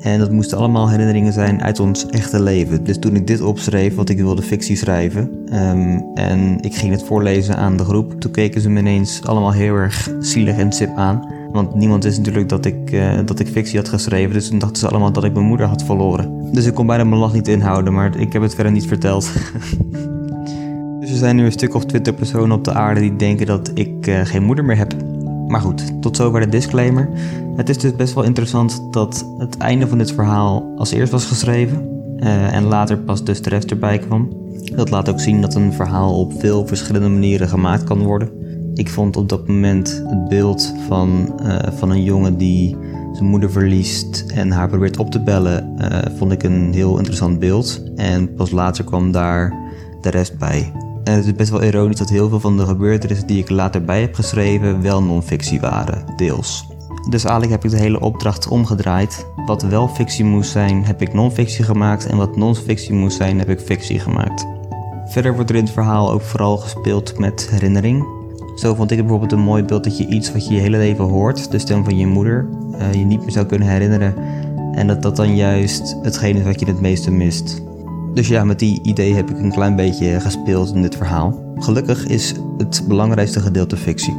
En 0.01 0.19
dat 0.19 0.31
moesten 0.31 0.59
allemaal 0.59 0.91
herinneringen 0.91 1.33
zijn 1.33 1.63
uit 1.63 1.81
ons 1.81 2.07
echte 2.07 2.43
leven. 2.43 2.85
Dus 2.85 2.99
toen 2.99 3.15
ik 3.15 3.27
dit 3.27 3.41
opschreef, 3.41 3.95
wat 3.95 4.09
ik 4.09 4.19
wilde 4.19 4.43
fictie 4.43 4.77
schrijven, 4.77 5.31
um, 5.53 6.05
en 6.15 6.61
ik 6.61 6.75
ging 6.75 6.93
het 6.93 7.03
voorlezen 7.03 7.57
aan 7.57 7.77
de 7.77 7.85
groep, 7.85 8.21
toen 8.21 8.31
keken 8.31 8.61
ze 8.61 8.71
me 8.71 8.81
ineens 8.81 9.23
allemaal 9.25 9.53
heel 9.53 9.75
erg 9.75 10.11
zielig 10.21 10.57
en 10.57 10.73
sip 10.73 10.97
aan. 10.97 11.35
Want 11.53 11.75
niemand 11.75 12.05
wist 12.05 12.19
natuurlijk 12.19 12.49
dat 12.49 12.65
ik, 12.65 12.93
uh, 12.93 13.19
dat 13.25 13.39
ik 13.39 13.49
fictie 13.49 13.79
had 13.79 13.89
geschreven, 13.89 14.33
dus 14.33 14.49
toen 14.49 14.59
dachten 14.59 14.77
ze 14.77 14.89
allemaal 14.89 15.13
dat 15.13 15.25
ik 15.25 15.33
mijn 15.33 15.47
moeder 15.47 15.67
had 15.67 15.83
verloren. 15.83 16.53
Dus 16.53 16.67
ik 16.67 16.75
kon 16.75 16.87
bijna 16.87 17.05
mijn 17.05 17.21
lach 17.21 17.33
niet 17.33 17.49
inhouden, 17.49 17.93
maar 17.93 18.17
ik 18.17 18.33
heb 18.33 18.43
het 18.43 18.55
verder 18.55 18.73
niet 18.73 18.87
verteld. 18.87 19.31
er 21.11 21.17
zijn 21.17 21.37
nu 21.37 21.45
een 21.45 21.53
stuk 21.53 21.75
of 21.75 21.85
twintig 21.85 22.15
personen 22.15 22.57
op 22.57 22.65
de 22.65 22.73
aarde 22.73 23.01
die 23.01 23.17
denken 23.17 23.47
dat 23.47 23.71
ik 23.75 24.07
uh, 24.07 24.21
geen 24.25 24.43
moeder 24.43 24.65
meer 24.65 24.77
heb. 24.77 24.95
Maar 25.49 25.61
goed, 25.61 26.03
tot 26.03 26.17
zover 26.17 26.41
de 26.41 26.49
disclaimer. 26.49 27.09
Het 27.57 27.69
is 27.69 27.79
dus 27.79 27.97
best 27.97 28.15
wel 28.15 28.25
interessant 28.25 28.83
dat 28.91 29.27
het 29.39 29.57
einde 29.57 29.89
van 29.89 29.99
dit 29.99 30.13
verhaal 30.13 30.75
als 30.77 30.91
eerst 30.91 31.13
was 31.13 31.25
geschreven 31.25 31.89
uh, 32.19 32.55
en 32.55 32.65
later 32.65 32.99
pas 32.99 33.25
dus 33.25 33.43
de 33.43 33.49
rest 33.49 33.71
erbij 33.71 33.99
kwam. 33.99 34.29
Dat 34.77 34.91
laat 34.91 35.09
ook 35.09 35.21
zien 35.21 35.41
dat 35.41 35.55
een 35.55 35.73
verhaal 35.73 36.19
op 36.19 36.33
veel 36.41 36.67
verschillende 36.67 37.09
manieren 37.09 37.49
gemaakt 37.49 37.85
kan 37.85 38.03
worden. 38.03 38.31
Ik 38.75 38.91
vond 38.91 39.17
op 39.17 39.29
dat 39.29 39.49
moment 39.49 40.03
het 40.07 40.29
beeld 40.29 40.75
van, 40.89 41.41
uh, 41.43 41.57
van 41.77 41.91
een 41.91 42.03
jongen 42.03 42.37
die 42.37 42.77
zijn 43.13 43.29
moeder 43.29 43.51
verliest 43.51 44.25
en 44.35 44.51
haar 44.51 44.69
probeert 44.69 44.97
op 44.97 45.11
te 45.11 45.23
bellen, 45.23 45.77
vond 46.17 46.33
ik 46.33 46.43
een 46.43 46.73
heel 46.73 46.97
interessant 46.97 47.39
beeld. 47.39 47.83
En 47.95 48.35
pas 48.35 48.51
later 48.51 48.85
kwam 48.85 49.13
daar 49.13 49.55
de 50.01 50.11
rest 50.11 50.39
bij. 50.39 50.73
En 51.07 51.15
het 51.15 51.25
is 51.25 51.35
best 51.35 51.51
wel 51.51 51.63
ironisch 51.63 51.97
dat 51.97 52.09
heel 52.09 52.29
veel 52.29 52.41
van 52.41 52.57
de 52.57 52.67
gebeurtenissen 52.67 53.27
die 53.27 53.39
ik 53.39 53.51
later 53.51 53.85
bij 53.85 54.01
heb 54.01 54.15
geschreven 54.15 54.83
wel 54.83 55.03
non-fictie 55.03 55.61
waren, 55.61 56.05
deels. 56.17 56.67
Dus 57.09 57.25
eigenlijk 57.25 57.53
heb 57.53 57.65
ik 57.65 57.79
de 57.79 57.85
hele 57.85 58.01
opdracht 58.01 58.49
omgedraaid. 58.49 59.27
Wat 59.47 59.63
wel 59.63 59.89
fictie 59.89 60.25
moest 60.25 60.51
zijn, 60.51 60.85
heb 60.85 61.03
ik 61.03 61.13
non-fictie 61.13 61.65
gemaakt. 61.65 62.07
En 62.07 62.17
wat 62.17 62.37
non-fictie 62.37 62.95
moest 62.95 63.17
zijn, 63.17 63.39
heb 63.39 63.49
ik 63.49 63.61
fictie 63.61 63.99
gemaakt. 63.99 64.47
Verder 65.07 65.35
wordt 65.35 65.51
er 65.51 65.57
in 65.57 65.65
het 65.65 65.73
verhaal 65.73 66.13
ook 66.13 66.23
vooral 66.23 66.57
gespeeld 66.57 67.19
met 67.19 67.49
herinnering. 67.51 68.07
Zo 68.57 68.75
vond 68.75 68.91
ik 68.91 68.99
bijvoorbeeld 68.99 69.33
een 69.33 69.39
mooi 69.39 69.63
beeld 69.63 69.85
dat 69.85 69.99
je 69.99 70.07
iets 70.07 70.33
wat 70.33 70.49
je 70.49 70.55
je 70.55 70.61
hele 70.61 70.77
leven 70.77 71.05
hoort, 71.05 71.51
de 71.51 71.59
stem 71.59 71.85
van 71.85 71.97
je 71.97 72.07
moeder, 72.07 72.49
uh, 72.81 72.93
je 72.93 73.05
niet 73.05 73.21
meer 73.21 73.31
zou 73.31 73.47
kunnen 73.47 73.69
herinneren. 73.69 74.15
En 74.73 74.87
dat 74.87 75.03
dat 75.03 75.17
dan 75.17 75.37
juist 75.37 75.97
hetgeen 76.03 76.37
is 76.37 76.43
wat 76.43 76.61
je 76.61 76.67
het 76.67 76.81
meeste 76.81 77.11
mist. 77.11 77.63
Dus 78.17 78.29
ja, 78.29 78.45
met 78.45 78.59
die 78.59 78.81
idee 78.83 79.15
heb 79.15 79.31
ik 79.31 79.39
een 79.39 79.53
klein 79.53 79.77
beetje 79.77 80.21
gespeeld 80.21 80.75
in 80.75 80.83
dit 80.83 80.97
verhaal. 80.97 81.55
Gelukkig 81.57 82.07
is 82.07 82.35
het 82.59 82.85
belangrijkste 82.89 83.41
gedeelte 83.41 83.77
fictie. 83.77 84.15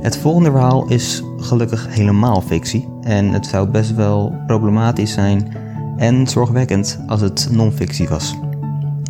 Het 0.00 0.16
volgende 0.16 0.50
verhaal 0.50 0.88
is 0.88 1.22
gelukkig 1.36 1.86
helemaal 1.94 2.40
fictie 2.40 2.88
en 3.02 3.32
het 3.32 3.46
zou 3.46 3.68
best 3.68 3.94
wel 3.94 4.34
problematisch 4.46 5.12
zijn 5.12 5.48
en 5.96 6.26
zorgwekkend 6.26 7.00
als 7.06 7.20
het 7.20 7.48
non-fictie 7.50 8.08
was. 8.08 8.34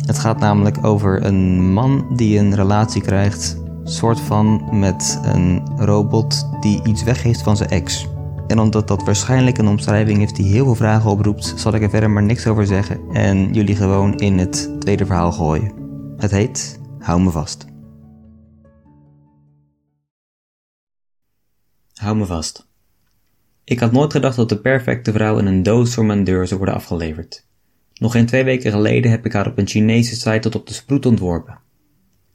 Het 0.05 0.19
gaat 0.19 0.39
namelijk 0.39 0.85
over 0.85 1.25
een 1.25 1.73
man 1.73 2.05
die 2.15 2.39
een 2.39 2.55
relatie 2.55 3.01
krijgt, 3.01 3.57
soort 3.83 4.19
van 4.19 4.69
met 4.71 5.19
een 5.23 5.61
robot 5.77 6.49
die 6.59 6.81
iets 6.83 7.03
weggeeft 7.03 7.41
van 7.41 7.57
zijn 7.57 7.69
ex. 7.69 8.07
En 8.49 8.59
omdat 8.59 8.87
dat 8.87 9.03
waarschijnlijk 9.03 9.57
een 9.57 9.67
omschrijving 9.67 10.21
is 10.21 10.33
die 10.33 10.51
heel 10.51 10.63
veel 10.65 10.75
vragen 10.75 11.09
oproept, 11.09 11.53
zal 11.55 11.73
ik 11.73 11.81
er 11.81 11.89
verder 11.89 12.09
maar 12.09 12.23
niks 12.23 12.47
over 12.47 12.65
zeggen 12.65 12.99
en 13.11 13.53
jullie 13.53 13.75
gewoon 13.75 14.17
in 14.17 14.37
het 14.37 14.75
tweede 14.79 15.05
verhaal 15.05 15.31
gooien. 15.31 15.73
Het 16.17 16.31
heet 16.31 16.79
Hou 16.99 17.21
me 17.21 17.29
vast. 17.29 17.65
Hou 21.93 22.15
me 22.15 22.25
vast. 22.25 22.67
Ik 23.63 23.79
had 23.79 23.91
nooit 23.91 24.11
gedacht 24.11 24.35
dat 24.35 24.49
de 24.49 24.59
perfecte 24.59 25.11
vrouw 25.11 25.37
in 25.37 25.45
een 25.45 25.63
doos 25.63 25.93
voor 25.93 26.05
mijn 26.05 26.23
deur 26.23 26.47
zou 26.47 26.57
worden 26.57 26.75
afgeleverd. 26.75 27.45
Nog 27.93 28.11
geen 28.11 28.25
twee 28.25 28.43
weken 28.43 28.71
geleden 28.71 29.11
heb 29.11 29.25
ik 29.25 29.33
haar 29.33 29.47
op 29.47 29.57
een 29.57 29.67
Chinese 29.67 30.15
site 30.15 30.39
tot 30.39 30.55
op 30.55 30.67
de 30.67 30.73
sproet 30.73 31.05
ontworpen. 31.05 31.59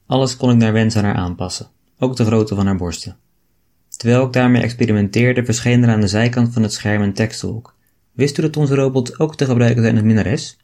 Alles 0.07 0.37
kon 0.37 0.51
ik 0.51 0.57
naar 0.57 0.73
wens 0.73 0.97
aan 0.97 1.05
haar 1.05 1.15
aanpassen, 1.15 1.67
ook 1.99 2.17
de 2.17 2.25
grootte 2.25 2.55
van 2.55 2.67
haar 2.67 2.77
borsten. 2.77 3.17
Terwijl 3.97 4.27
ik 4.27 4.33
daarmee 4.33 4.63
experimenteerde, 4.63 5.45
verscheen 5.45 5.83
er 5.83 5.89
aan 5.89 6.01
de 6.01 6.07
zijkant 6.07 6.53
van 6.53 6.63
het 6.63 6.73
scherm 6.73 7.03
een 7.03 7.13
tekstholk. 7.13 7.77
Wist 8.13 8.39
u 8.39 8.43
dat 8.43 8.57
onze 8.57 8.75
robots 8.75 9.19
ook 9.19 9.37
te 9.37 9.45
gebruiken 9.45 9.83
zijn 9.83 9.95
als 9.95 10.05
minnares? 10.05 10.59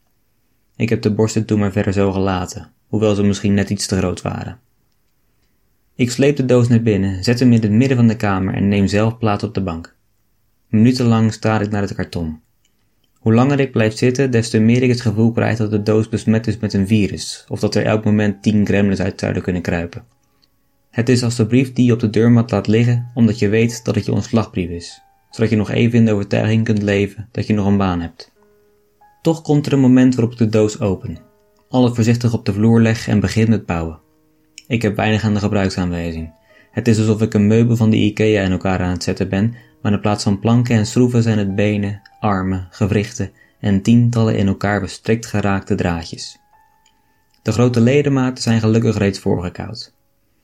Ik 0.77 0.89
heb 0.89 1.03
de 1.03 1.15
borsten 1.15 1.45
toen 1.45 1.59
maar 1.59 1.73
verder 1.73 1.93
zo 1.93 2.13
gelaten, 2.13 2.73
hoewel 2.87 3.15
ze 3.15 3.23
misschien 3.23 3.55
net 3.55 3.71
iets 3.71 3.87
te 3.87 3.97
groot 3.97 4.23
waren. 4.23 4.59
Ik 5.95 6.11
sleep 6.11 6.37
de 6.37 6.45
doos 6.45 6.69
naar 6.69 6.83
binnen, 6.83 7.25
zet 7.25 7.41
hem 7.41 7.53
in 7.53 7.63
het 7.63 7.71
midden 7.71 7.97
van 7.97 8.07
de 8.07 8.17
kamer 8.17 8.55
en 8.55 8.69
neem 8.69 8.87
zelf 8.87 9.19
plaats 9.19 9.45
op 9.45 9.55
de 9.55 9.63
bank. 9.63 9.97
Minutenlang 10.69 11.33
staar 11.33 11.63
ik 11.63 11.71
naar 11.71 11.83
het 11.83 11.95
karton. 11.95 12.41
Hoe 13.19 13.35
langer 13.35 13.61
ik 13.61 13.73
blijf 13.73 13.97
zitten, 13.97 14.31
des 14.31 14.51
te 14.51 14.59
meer 14.59 14.83
ik 14.83 14.89
het 14.89 15.01
gevoel 15.01 15.33
krijg 15.33 15.59
dat 15.59 15.71
de 15.71 15.83
doos 15.83 16.09
besmet 16.09 16.47
is 16.47 16.59
met 16.59 16.73
een 16.73 16.87
virus, 16.87 17.45
of 17.49 17.61
dat 17.61 17.75
er 17.75 17.85
elk 17.85 18.05
moment 18.05 18.43
tien 18.43 18.67
gremlins 18.67 19.01
uit 19.01 19.21
zouden 19.21 19.43
kunnen 19.43 19.63
kruipen. 19.63 20.05
Het 20.91 21.09
is 21.09 21.23
als 21.23 21.37
de 21.37 21.47
brief 21.47 21.73
die 21.73 21.85
je 21.85 21.93
op 21.93 22.01
de 22.01 22.11
deurmat 22.11 22.51
laat 22.51 22.67
liggen, 22.67 23.11
omdat 23.15 23.39
je 23.39 23.49
weet 23.49 23.85
dat 23.85 23.95
het 23.95 24.05
je 24.05 24.13
ontslagbrief 24.13 24.71
is, 24.71 25.03
zodat 25.31 25.51
je 25.51 25.57
nog 25.57 25.71
even 25.71 25.99
in 25.99 26.05
de 26.05 26.13
overtuiging 26.13 26.65
kunt 26.65 26.83
leven 26.83 27.29
dat 27.33 27.47
je 27.47 27.55
nog 27.55 27.67
een 27.67 27.77
baan 27.77 28.01
hebt. 28.01 28.33
Toch 29.23 29.43
komt 29.43 29.67
er 29.67 29.73
een 29.73 29.81
moment 29.81 30.15
waarop 30.15 30.33
ik 30.33 30.39
de 30.39 30.49
doos 30.49 30.81
open, 30.81 31.19
alles 31.69 31.95
voorzichtig 31.95 32.33
op 32.33 32.45
de 32.45 32.53
vloer 32.53 32.81
leg 32.81 33.09
en 33.09 33.21
begin 33.21 33.51
met 33.51 33.67
bouwen. 33.67 34.01
Ik 34.67 34.83
heb 34.83 34.97
weinig 34.97 35.25
aan 35.25 35.35
de 35.35 35.41
gebruiksaanwijzing. 35.41 36.33
Het 36.71 36.89
is 36.89 36.99
alsof 36.99 37.23
ik 37.23 37.35
een 37.35 37.47
meubel 37.47 37.77
van 37.77 37.91
de 37.91 37.97
IKEA 37.97 38.43
in 38.43 38.51
elkaar 38.51 38.81
aan 38.81 38.93
het 38.93 39.03
zetten 39.03 39.29
ben, 39.29 39.55
maar 39.83 39.93
in 39.93 40.01
plaats 40.01 40.23
van 40.23 40.39
planken 40.39 40.77
en 40.77 40.87
schroeven 40.87 41.23
zijn 41.23 41.39
het 41.39 41.55
benen, 41.55 42.03
armen, 42.21 42.69
gewrichten 42.71 43.33
en 43.61 43.83
tientallen 43.83 44.37
in 44.37 44.47
elkaar 44.47 44.81
bestrikt 44.81 45.27
geraakte 45.27 45.75
draadjes. 45.75 46.39
De 47.43 47.53
grote 47.53 47.81
ledematen 47.81 48.43
zijn 48.43 48.61
gelukkig 48.61 48.99
reeds 48.99 49.19
voorgekoud. 49.19 49.99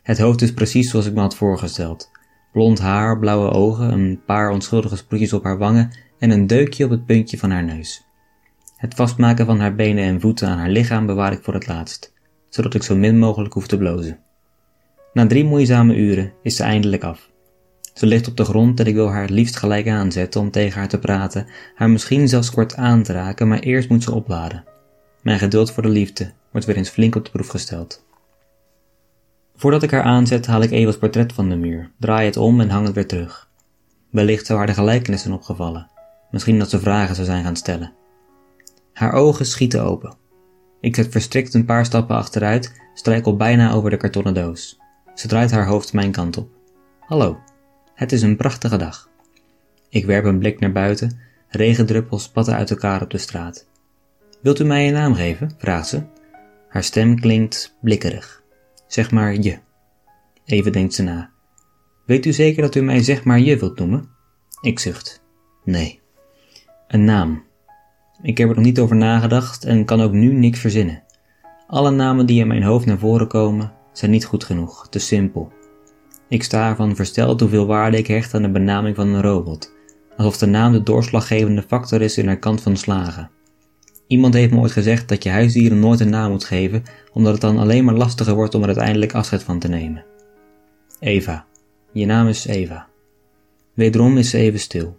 Het 0.07 0.19
hoofd 0.19 0.43
is 0.43 0.55
precies 0.55 0.91
zoals 0.91 1.07
ik 1.07 1.15
me 1.15 1.21
had 1.21 1.37
voorgesteld. 1.37 2.11
Blond 2.53 2.79
haar, 2.79 3.19
blauwe 3.19 3.51
ogen, 3.51 3.93
een 3.93 4.21
paar 4.27 4.51
onschuldige 4.51 4.97
sproetjes 4.97 5.33
op 5.33 5.45
haar 5.45 5.59
wangen 5.59 5.91
en 6.19 6.31
een 6.31 6.47
deukje 6.47 6.85
op 6.85 6.91
het 6.91 7.07
puntje 7.07 7.39
van 7.39 7.51
haar 7.51 7.65
neus. 7.65 8.05
Het 8.77 8.95
vastmaken 8.95 9.47
van 9.47 9.61
haar 9.61 9.75
benen 9.75 10.05
en 10.05 10.21
voeten 10.21 10.49
aan 10.49 10.59
haar 10.59 10.69
lichaam 10.69 11.07
bewaar 11.07 11.33
ik 11.33 11.43
voor 11.43 11.55
het 11.55 11.67
laatst, 11.67 12.13
zodat 12.49 12.75
ik 12.75 12.83
zo 12.83 12.97
min 12.97 13.19
mogelijk 13.19 13.55
hoef 13.55 13.67
te 13.67 13.77
blozen. 13.77 14.19
Na 15.13 15.27
drie 15.27 15.45
moeizame 15.45 15.97
uren 15.97 16.33
is 16.43 16.57
ze 16.57 16.63
eindelijk 16.63 17.05
af. 17.05 17.31
Ze 17.95 18.07
ligt 18.07 18.29
op 18.29 18.37
de 18.37 18.45
grond 18.45 18.81
en 18.81 18.87
ik 18.87 18.95
wil 18.95 19.11
haar 19.11 19.23
het 19.23 19.31
liefst 19.31 19.57
gelijk 19.57 19.89
aanzetten 19.89 20.41
om 20.41 20.51
tegen 20.51 20.79
haar 20.79 20.89
te 20.89 20.99
praten, 20.99 21.47
haar 21.75 21.91
misschien 21.91 22.29
zelfs 22.29 22.51
kort 22.51 22.77
aan 22.77 23.03
te 23.03 23.13
raken, 23.13 23.49
maar 23.49 23.59
eerst 23.59 23.89
moet 23.89 24.03
ze 24.03 24.15
opladen. 24.15 24.65
Mijn 25.23 25.39
geduld 25.39 25.73
voor 25.73 25.83
de 25.83 25.89
liefde 25.89 26.33
wordt 26.51 26.67
weer 26.67 26.77
eens 26.77 26.89
flink 26.89 27.15
op 27.15 27.25
de 27.25 27.31
proef 27.31 27.49
gesteld. 27.49 28.06
Voordat 29.57 29.83
ik 29.83 29.91
haar 29.91 30.03
aanzet, 30.03 30.47
haal 30.47 30.63
ik 30.63 30.71
Eva's 30.71 30.99
portret 30.99 31.33
van 31.33 31.49
de 31.49 31.57
muur, 31.57 31.91
draai 31.99 32.27
het 32.27 32.37
om 32.37 32.61
en 32.61 32.71
hang 32.71 32.87
het 32.87 32.95
weer 32.95 33.07
terug. 33.07 33.51
Wellicht 34.11 34.47
zou 34.47 34.59
haar 34.59 34.67
de 34.67 34.75
gelijkenis 34.75 35.23
zijn 35.23 35.35
opgevallen. 35.35 35.91
Misschien 36.31 36.59
dat 36.59 36.71
ze 36.71 36.81
vragen 36.81 37.15
zou 37.15 37.27
zijn 37.27 37.45
gaan 37.45 37.57
stellen. 37.57 37.93
Haar 38.93 39.13
ogen 39.13 39.47
schieten 39.47 39.83
open. 39.83 40.15
Ik 40.81 40.95
zet 40.95 41.09
verstrikt 41.11 41.55
een 41.55 41.65
paar 41.65 41.85
stappen 41.85 42.17
achteruit, 42.17 42.73
strijkel 42.95 43.37
bijna 43.37 43.73
over 43.73 43.91
de 43.91 43.97
kartonnen 43.97 44.35
doos. 44.35 44.79
Ze 45.15 45.29
draait 45.29 45.51
haar 45.51 45.67
hoofd 45.67 45.93
mijn 45.93 46.13
kant 46.13 46.37
op. 46.37 46.49
Hallo, 47.01 47.39
het 47.95 48.13
is 48.13 48.23
een 48.23 48.37
prachtige 48.37 48.77
dag. 48.77 49.09
Ik 49.89 50.07
werp 50.07 50.25
een 50.25 50.39
blik 50.39 50.61
naar 50.61 50.73
buiten, 50.73 51.19
regendruppels 51.49 52.23
spatten 52.23 52.55
uit 52.55 52.71
elkaar 52.71 53.03
op 53.03 53.11
de 53.11 53.19
straat. 53.19 53.67
Wilt 54.43 54.61
u 54.61 54.65
mij 54.65 54.87
een 54.87 54.93
naam 54.93 55.15
geven? 55.15 55.51
vraagt 55.59 55.89
ze. 55.89 56.03
Haar 56.69 56.85
stem 56.85 57.21
klinkt 57.21 57.77
blikkerig. 57.81 58.45
Zeg 58.97 59.11
maar 59.11 59.35
je. 59.35 59.59
Even 60.45 60.73
denkt 60.73 60.95
ze 60.95 61.03
na. 61.03 61.31
Weet 62.07 62.27
u 62.27 62.33
zeker 62.33 62.63
dat 62.63 62.75
u 62.75 62.81
mij 62.81 63.03
zeg 63.03 63.25
maar 63.25 63.41
je 63.41 63.57
wilt 63.59 63.79
noemen? 63.79 64.09
Ik 64.61 64.79
zucht. 64.79 65.23
Nee. 65.65 66.01
Een 66.89 67.05
naam. 67.05 67.45
Ik 68.23 68.39
heb 68.39 68.49
er 68.49 68.55
nog 68.55 68.65
niet 68.65 68.79
over 68.79 68.97
nagedacht 68.97 69.65
en 69.65 69.85
kan 69.85 70.01
ook 70.01 70.13
nu 70.13 70.33
niks 70.33 70.61
verzinnen. 70.61 71.03
Alle 71.67 71.91
namen 71.91 72.27
die 72.27 72.41
in 72.41 72.47
mijn 72.47 72.63
hoofd 72.63 72.87
naar 72.87 72.99
voren 72.99 73.29
komen, 73.29 73.73
zijn 73.93 74.11
niet 74.11 74.25
goed 74.25 74.45
genoeg, 74.45 74.89
te 74.89 74.99
simpel. 74.99 75.53
Ik 76.29 76.43
sta 76.43 76.69
ervan 76.69 76.97
versteld 76.97 77.41
hoeveel 77.41 77.67
waarde 77.67 77.99
ik 77.99 78.07
hecht 78.07 78.35
aan 78.35 78.43
de 78.43 78.51
benaming 78.51 78.97
van 78.97 79.09
een 79.09 79.23
robot, 79.23 79.73
alsof 80.17 80.37
de 80.37 80.47
naam 80.47 80.73
de 80.73 80.83
doorslaggevende 80.83 81.63
factor 81.63 82.03
is 82.03 82.19
in 82.19 82.27
haar 82.27 82.39
kant 82.39 82.61
van 82.63 82.77
slagen. 82.77 83.31
Iemand 84.07 84.35
heeft 84.35 84.53
me 84.53 84.61
ooit 84.61 84.73
gezegd 84.73 85.09
dat 85.09 85.23
je 85.23 85.31
huisdieren 85.31 85.79
nooit 85.79 86.01
een 86.01 86.11
naam 86.11 86.31
moet 86.31 86.45
geven, 86.45 86.83
omdat 87.13 87.33
het 87.33 87.41
dan 87.41 87.59
alleen 87.59 87.85
maar 87.85 87.95
lastiger 87.95 88.35
wordt 88.35 88.55
om 88.55 88.61
er 88.61 88.67
uiteindelijk 88.67 89.15
afscheid 89.15 89.43
van 89.43 89.59
te 89.59 89.69
nemen. 89.69 90.05
Eva. 91.01 91.47
Je 91.93 92.07
naam 92.07 92.29
is 92.29 92.47
Eva. 92.47 92.89
Wederom 93.75 94.17
is 94.17 94.31
ze 94.31 94.39
even 94.39 94.61
stil. 94.61 94.97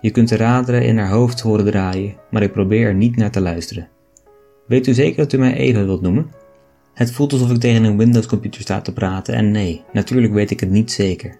Je 0.00 0.10
kunt 0.10 0.28
de 0.28 0.36
raderen 0.36 0.84
in 0.84 0.98
haar 0.98 1.10
hoofd 1.10 1.40
horen 1.40 1.64
draaien, 1.64 2.16
maar 2.30 2.42
ik 2.42 2.52
probeer 2.52 2.86
er 2.86 2.94
niet 2.94 3.16
naar 3.16 3.30
te 3.30 3.40
luisteren. 3.40 3.88
Weet 4.66 4.86
u 4.86 4.94
zeker 4.94 5.16
dat 5.16 5.32
u 5.32 5.38
mij 5.38 5.54
Eva 5.54 5.84
wilt 5.84 6.02
noemen? 6.02 6.30
Het 6.94 7.12
voelt 7.12 7.32
alsof 7.32 7.50
ik 7.50 7.60
tegen 7.60 7.84
een 7.84 7.96
Windows-computer 7.96 8.60
sta 8.60 8.80
te 8.80 8.92
praten 8.92 9.34
en 9.34 9.50
nee, 9.50 9.84
natuurlijk 9.92 10.32
weet 10.32 10.50
ik 10.50 10.60
het 10.60 10.70
niet 10.70 10.92
zeker. 10.92 11.38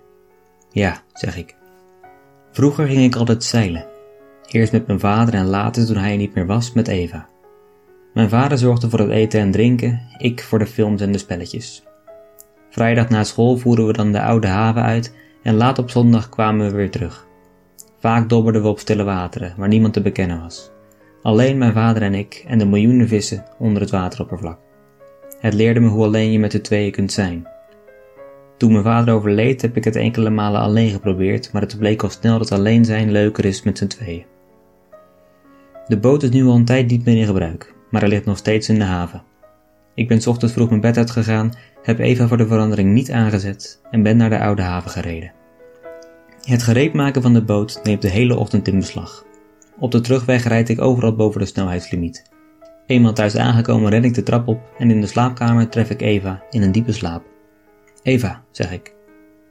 Ja, 0.71 1.03
zeg 1.13 1.37
ik. 1.37 1.55
Vroeger 2.53 2.87
ging 2.87 3.05
ik 3.05 3.17
altijd 3.17 3.45
zeilen. 3.45 3.87
Eerst 4.51 4.73
met 4.73 4.87
mijn 4.87 5.01
vader 5.01 5.35
en 5.35 5.47
later, 5.47 5.87
toen 5.87 5.97
hij 5.97 6.11
er 6.11 6.17
niet 6.17 6.35
meer 6.35 6.47
was, 6.47 6.73
met 6.73 6.89
Eva. 6.89 7.29
Mijn 8.15 8.29
vader 8.29 8.59
zorgde 8.59 8.91
voor 8.91 8.99
het 8.99 9.11
eten 9.11 9.41
en 9.41 9.51
drinken, 9.51 10.01
ik 10.19 10.43
voor 10.43 10.59
de 10.59 10.67
films 10.67 11.01
en 11.01 11.13
de 11.13 11.19
spelletjes. 11.19 11.83
Vrijdag 12.71 13.09
na 13.09 13.25
school 13.25 13.57
voeren 13.57 13.87
we 13.87 13.93
dan 13.93 14.13
de 14.13 14.23
oude 14.23 14.47
haven 14.47 14.83
uit 14.83 15.15
en 15.43 15.55
laat 15.55 15.79
op 15.79 15.91
zondag 15.91 16.29
kwamen 16.29 16.67
we 16.67 16.77
weer 16.77 16.91
terug. 16.91 17.27
Vaak 17.99 18.29
dobberden 18.29 18.63
we 18.63 18.69
op 18.69 18.79
stille 18.79 19.05
wateren, 19.05 19.55
waar 19.57 19.69
niemand 19.69 19.93
te 19.93 20.03
bekennen 20.03 20.41
was. 20.41 20.71
Alleen 21.23 21.59
mijn 21.59 21.73
vader 21.73 22.03
en 22.03 22.15
ik 22.15 22.45
en 22.47 22.59
de 22.59 22.67
miljoenen 22.67 23.09
vissen 23.09 23.45
onder 23.59 23.83
het 23.83 23.91
wateroppervlak. 23.91 24.59
Het 25.41 25.55
leerde 25.55 25.81
me 25.81 25.89
hoe 25.89 26.05
alleen 26.05 26.33
je 26.33 26.39
met 26.39 26.51
de 26.51 26.61
tweeën 26.61 26.93
kunt 26.93 27.13
zijn. 27.13 27.47
Toen 28.57 28.73
mijn 28.73 28.85
vader 28.85 29.15
overleed 29.15 29.63
heb 29.63 29.77
ik 29.77 29.85
het 29.85 29.97
enkele 29.97 30.31
malen 30.31 30.61
alleen 30.61 30.91
geprobeerd, 30.91 31.53
maar 31.53 31.63
het 31.63 31.79
bleek 31.79 32.03
al 32.03 32.11
snel 32.11 32.39
dat 32.39 32.53
alleen 32.53 32.85
zijn 32.85 33.11
leuker 33.11 33.45
is 33.45 33.63
met 33.63 33.79
z'n 33.79 33.87
tweeën. 33.87 34.25
De 35.91 35.99
boot 35.99 36.23
is 36.23 36.31
nu 36.31 36.45
al 36.45 36.55
een 36.55 36.65
tijd 36.65 36.91
niet 36.91 37.05
meer 37.05 37.17
in 37.17 37.27
gebruik, 37.27 37.75
maar 37.91 38.01
hij 38.01 38.11
ligt 38.11 38.25
nog 38.25 38.37
steeds 38.37 38.69
in 38.69 38.79
de 38.79 38.85
haven. 38.85 39.23
Ik 39.95 40.09
ben 40.09 40.27
ochtends 40.27 40.55
vroeg 40.55 40.69
mijn 40.69 40.81
bed 40.81 40.97
uitgegaan, 40.97 41.53
heb 41.83 41.99
Eva 41.99 42.29
voor 42.29 42.37
de 42.37 42.47
verandering 42.47 42.93
niet 42.93 43.11
aangezet 43.11 43.81
en 43.91 44.03
ben 44.03 44.17
naar 44.17 44.31
de 44.31 44.41
oude 44.41 44.63
haven 44.63 44.91
gereden. 44.91 45.33
Het 46.43 46.63
gereedmaken 46.63 47.23
van 47.23 47.33
de 47.33 47.43
boot 47.43 47.81
neemt 47.83 48.03
de 48.03 48.09
hele 48.09 48.37
ochtend 48.37 48.69
in 48.69 48.79
beslag. 48.79 49.25
Op 49.79 49.91
de 49.91 50.01
terugweg 50.01 50.45
rijd 50.45 50.69
ik 50.69 50.81
overal 50.81 51.17
boven 51.17 51.41
de 51.41 51.47
snelheidslimiet. 51.47 52.31
Eenmaal 52.87 53.13
thuis 53.13 53.37
aangekomen 53.37 53.91
ren 53.91 54.05
ik 54.05 54.15
de 54.15 54.23
trap 54.23 54.49
op 54.49 54.61
en 54.79 54.91
in 54.91 55.01
de 55.01 55.07
slaapkamer 55.07 55.69
tref 55.69 55.91
ik 55.91 56.01
Eva 56.01 56.43
in 56.51 56.63
een 56.63 56.73
diepe 56.73 56.93
slaap. 56.93 57.23
Eva, 58.03 58.43
zeg 58.51 58.73
ik. 58.73 58.95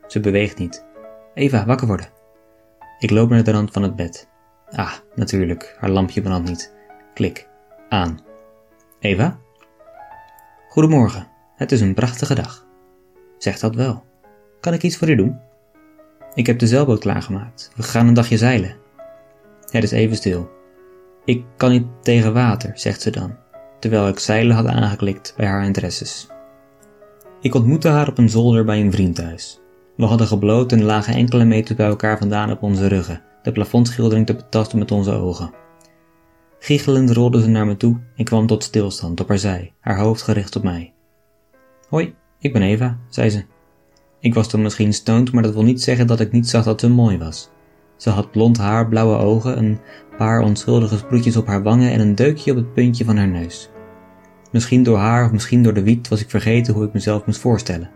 Ze 0.07 0.19
beweegt 0.19 0.57
niet. 0.57 0.85
Eva, 1.33 1.65
wakker 1.65 1.87
worden. 1.87 2.09
Ik 2.99 3.09
loop 3.09 3.29
naar 3.29 3.43
de 3.43 3.51
rand 3.51 3.71
van 3.71 3.83
het 3.83 3.95
bed. 3.95 4.29
Ah, 4.71 4.93
natuurlijk, 5.15 5.75
haar 5.79 5.89
lampje 5.89 6.21
brandt 6.21 6.49
niet. 6.49 6.73
Klik. 7.13 7.47
Aan. 7.89 8.19
Eva? 8.99 9.37
Goedemorgen, 10.69 11.27
het 11.55 11.71
is 11.71 11.81
een 11.81 11.93
prachtige 11.93 12.35
dag. 12.35 12.65
Zeg 13.37 13.59
dat 13.59 13.75
wel. 13.75 14.03
Kan 14.59 14.73
ik 14.73 14.83
iets 14.83 14.97
voor 14.97 15.09
u 15.09 15.15
doen? 15.15 15.39
Ik 16.33 16.45
heb 16.45 16.59
de 16.59 16.67
zeilboot 16.67 16.99
klaargemaakt. 16.99 17.71
We 17.75 17.83
gaan 17.83 18.07
een 18.07 18.13
dagje 18.13 18.37
zeilen. 18.37 18.75
Het 19.69 19.83
is 19.83 19.91
even 19.91 20.15
stil. 20.15 20.49
Ik 21.25 21.43
kan 21.57 21.71
niet 21.71 21.85
tegen 22.01 22.33
water, 22.33 22.71
zegt 22.73 23.01
ze 23.01 23.09
dan, 23.09 23.37
terwijl 23.79 24.07
ik 24.07 24.19
zeilen 24.19 24.55
had 24.55 24.65
aangeklikt 24.65 25.33
bij 25.37 25.47
haar 25.47 25.65
interesses. 25.65 26.27
Ik 27.41 27.55
ontmoette 27.55 27.87
haar 27.87 28.07
op 28.07 28.17
een 28.17 28.29
zolder 28.29 28.65
bij 28.65 28.81
een 28.81 28.91
vriend 28.91 29.15
thuis. 29.15 29.61
We 29.95 30.05
hadden 30.05 30.27
gebloot 30.27 30.71
en 30.71 30.83
lagen 30.83 31.13
enkele 31.13 31.45
meters 31.45 31.77
bij 31.77 31.87
elkaar 31.87 32.17
vandaan 32.17 32.51
op 32.51 32.63
onze 32.63 32.87
ruggen, 32.87 33.21
de 33.41 33.51
plafondschildering 33.51 34.25
te 34.25 34.35
betasten 34.35 34.79
met 34.79 34.91
onze 34.91 35.11
ogen. 35.11 35.53
Giechelend 36.59 37.09
rolde 37.09 37.41
ze 37.41 37.47
naar 37.47 37.65
me 37.65 37.77
toe 37.77 37.99
en 38.15 38.25
kwam 38.25 38.47
tot 38.47 38.63
stilstand 38.63 39.19
op 39.19 39.27
haar 39.27 39.37
zij, 39.37 39.73
haar 39.79 39.97
hoofd 39.97 40.21
gericht 40.21 40.55
op 40.55 40.63
mij. 40.63 40.93
Hoi, 41.89 42.15
ik 42.39 42.53
ben 42.53 42.61
Eva, 42.61 42.99
zei 43.09 43.29
ze. 43.29 43.45
Ik 44.19 44.33
was 44.33 44.49
toen 44.49 44.61
misschien 44.61 44.93
stoned, 44.93 45.31
maar 45.31 45.43
dat 45.43 45.53
wil 45.53 45.63
niet 45.63 45.81
zeggen 45.81 46.07
dat 46.07 46.19
ik 46.19 46.31
niet 46.31 46.49
zag 46.49 46.63
dat 46.63 46.79
ze 46.79 46.89
mooi 46.89 47.17
was. 47.17 47.49
Ze 47.95 48.09
had 48.09 48.31
blond 48.31 48.57
haar, 48.57 48.87
blauwe 48.87 49.17
ogen, 49.17 49.57
een 49.57 49.79
paar 50.17 50.41
onschuldige 50.41 50.97
sproetjes 50.97 51.37
op 51.37 51.47
haar 51.47 51.63
wangen 51.63 51.91
en 51.91 51.99
een 51.99 52.15
deukje 52.15 52.51
op 52.51 52.57
het 52.57 52.73
puntje 52.73 53.05
van 53.05 53.17
haar 53.17 53.27
neus. 53.27 53.69
Misschien 54.51 54.83
door 54.83 54.97
haar 54.97 55.25
of 55.25 55.31
misschien 55.31 55.63
door 55.63 55.73
de 55.73 55.83
wiet 55.83 56.07
was 56.07 56.21
ik 56.21 56.29
vergeten 56.29 56.73
hoe 56.73 56.85
ik 56.85 56.93
mezelf 56.93 57.25
moest 57.25 57.39
voorstellen. 57.39 57.89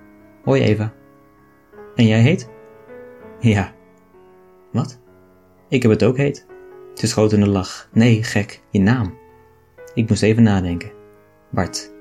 Hoi 0.44 0.62
Eva. 0.62 0.94
En 1.96 2.08
jij 2.08 2.22
heet? 2.22 2.50
Ja. 3.40 3.74
Wat? 4.72 5.00
Ik 5.74 5.82
heb 5.82 5.92
het 5.92 6.04
ook 6.04 6.18
heet. 6.18 6.46
Ze 6.94 7.08
schoot 7.08 7.32
in 7.32 7.40
de 7.40 7.48
lach. 7.48 7.90
Nee, 7.94 8.24
gek, 8.24 8.62
je 8.70 8.80
naam. 8.80 9.18
Ik 9.94 10.10
moest 10.10 10.24
even 10.24 10.44
nadenken. 10.44 10.92
Bart. 11.50 11.92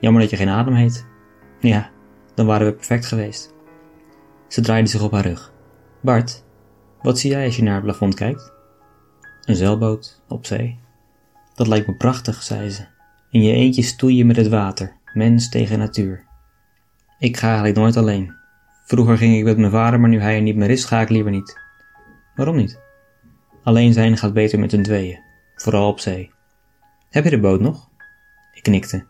Jammer 0.00 0.20
dat 0.20 0.30
je 0.30 0.36
geen 0.36 0.48
adem 0.48 0.74
heet. 0.74 1.06
Ja, 1.60 1.90
dan 2.34 2.46
waren 2.46 2.66
we 2.66 2.72
perfect 2.72 3.06
geweest. 3.06 3.54
Ze 4.48 4.60
draaide 4.60 4.88
zich 4.88 5.02
op 5.02 5.12
haar 5.12 5.26
rug. 5.26 5.52
Bart, 6.00 6.44
wat 7.02 7.18
zie 7.18 7.30
jij 7.30 7.44
als 7.44 7.56
je 7.56 7.62
naar 7.62 7.74
het 7.74 7.84
plafond 7.84 8.14
kijkt? 8.14 8.52
Een 9.44 9.56
zeilboot 9.56 10.22
op 10.28 10.46
zee. 10.46 10.78
Dat 11.54 11.66
lijkt 11.66 11.86
me 11.86 11.94
prachtig, 11.94 12.42
zei 12.42 12.70
ze. 12.70 12.84
In 13.30 13.42
je 13.42 13.52
eentje 13.52 13.82
stoeien 13.82 14.26
met 14.26 14.36
het 14.36 14.48
water, 14.48 14.96
mens 15.12 15.48
tegen 15.48 15.78
natuur. 15.78 16.24
Ik 17.18 17.36
ga 17.36 17.46
eigenlijk 17.46 17.76
nooit 17.76 17.96
alleen. 17.96 18.34
Vroeger 18.86 19.18
ging 19.18 19.36
ik 19.36 19.44
met 19.44 19.58
mijn 19.58 19.70
vader, 19.70 20.00
maar 20.00 20.10
nu 20.10 20.20
hij 20.20 20.36
er 20.36 20.42
niet 20.42 20.56
meer 20.56 20.70
is, 20.70 20.84
ga 20.84 21.00
ik 21.00 21.08
liever 21.08 21.30
niet. 21.30 21.65
Waarom 22.36 22.56
niet? 22.56 22.80
Alleen 23.62 23.92
zijn 23.92 24.16
gaat 24.16 24.32
beter 24.32 24.58
met 24.58 24.72
een 24.72 24.82
tweeën, 24.82 25.20
vooral 25.54 25.88
op 25.88 26.00
zee. 26.00 26.30
Heb 27.10 27.24
je 27.24 27.30
de 27.30 27.40
boot 27.40 27.60
nog? 27.60 27.88
Ik 28.52 28.62
knikte. 28.62 29.06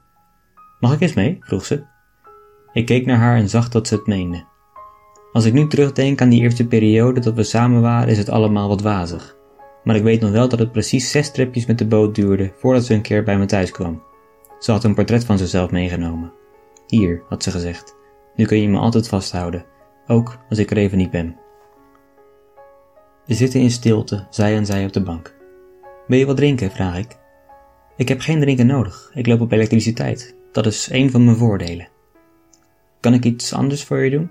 Mag 0.80 0.92
ik 0.92 1.00
eens 1.00 1.14
mee? 1.14 1.36
vroeg 1.40 1.64
ze. 1.64 1.84
Ik 2.72 2.86
keek 2.86 3.06
naar 3.06 3.16
haar 3.16 3.36
en 3.36 3.48
zag 3.48 3.68
dat 3.68 3.88
ze 3.88 3.94
het 3.94 4.06
meende. 4.06 4.44
Als 5.32 5.44
ik 5.44 5.52
nu 5.52 5.66
terugdenk 5.66 6.20
aan 6.20 6.28
die 6.28 6.40
eerste 6.40 6.66
periode 6.66 7.20
dat 7.20 7.34
we 7.34 7.42
samen 7.42 7.80
waren, 7.80 8.08
is 8.08 8.18
het 8.18 8.28
allemaal 8.28 8.68
wat 8.68 8.82
wazig. 8.82 9.36
Maar 9.84 9.96
ik 9.96 10.02
weet 10.02 10.20
nog 10.20 10.30
wel 10.30 10.48
dat 10.48 10.58
het 10.58 10.72
precies 10.72 11.10
zes 11.10 11.30
tripjes 11.30 11.66
met 11.66 11.78
de 11.78 11.86
boot 11.86 12.14
duurde 12.14 12.52
voordat 12.56 12.84
ze 12.84 12.94
een 12.94 13.02
keer 13.02 13.22
bij 13.22 13.38
me 13.38 13.46
thuis 13.46 13.70
kwam. 13.70 14.02
Ze 14.58 14.72
had 14.72 14.84
een 14.84 14.94
portret 14.94 15.24
van 15.24 15.38
zichzelf 15.38 15.70
meegenomen. 15.70 16.32
Hier, 16.86 17.22
had 17.28 17.42
ze 17.42 17.50
gezegd. 17.50 17.96
Nu 18.34 18.44
kun 18.44 18.60
je 18.60 18.68
me 18.68 18.78
altijd 18.78 19.08
vasthouden, 19.08 19.64
ook 20.06 20.38
als 20.48 20.58
ik 20.58 20.70
er 20.70 20.76
even 20.76 20.98
niet 20.98 21.10
ben. 21.10 21.36
We 23.26 23.34
zitten 23.34 23.60
in 23.60 23.70
stilte, 23.70 24.26
zij 24.30 24.56
en 24.56 24.66
zij 24.66 24.84
op 24.84 24.92
de 24.92 25.02
bank. 25.02 25.34
Wil 26.06 26.18
je 26.18 26.26
wat 26.26 26.36
drinken? 26.36 26.70
vraag 26.70 26.98
ik. 26.98 27.16
Ik 27.96 28.08
heb 28.08 28.20
geen 28.20 28.40
drinken 28.40 28.66
nodig, 28.66 29.10
ik 29.14 29.26
loop 29.26 29.40
op 29.40 29.52
elektriciteit. 29.52 30.34
Dat 30.52 30.66
is 30.66 30.88
één 30.88 31.10
van 31.10 31.24
mijn 31.24 31.36
voordelen. 31.36 31.88
Kan 33.00 33.14
ik 33.14 33.24
iets 33.24 33.52
anders 33.52 33.84
voor 33.84 34.04
je 34.04 34.10
doen? 34.10 34.30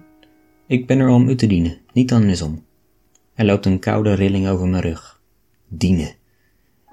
Ik 0.68 0.88
ben 0.88 1.00
er 1.00 1.10
om 1.10 1.30
u 1.30 1.36
te 1.36 1.48
dienen, 1.48 1.78
niet 1.94 2.14
andersom. 2.14 2.66
Er 3.34 3.46
loopt 3.46 3.66
een 3.66 3.80
koude 3.80 4.14
rilling 4.14 4.48
over 4.48 4.68
mijn 4.68 4.82
rug. 4.82 5.22
Dienen. 5.68 6.16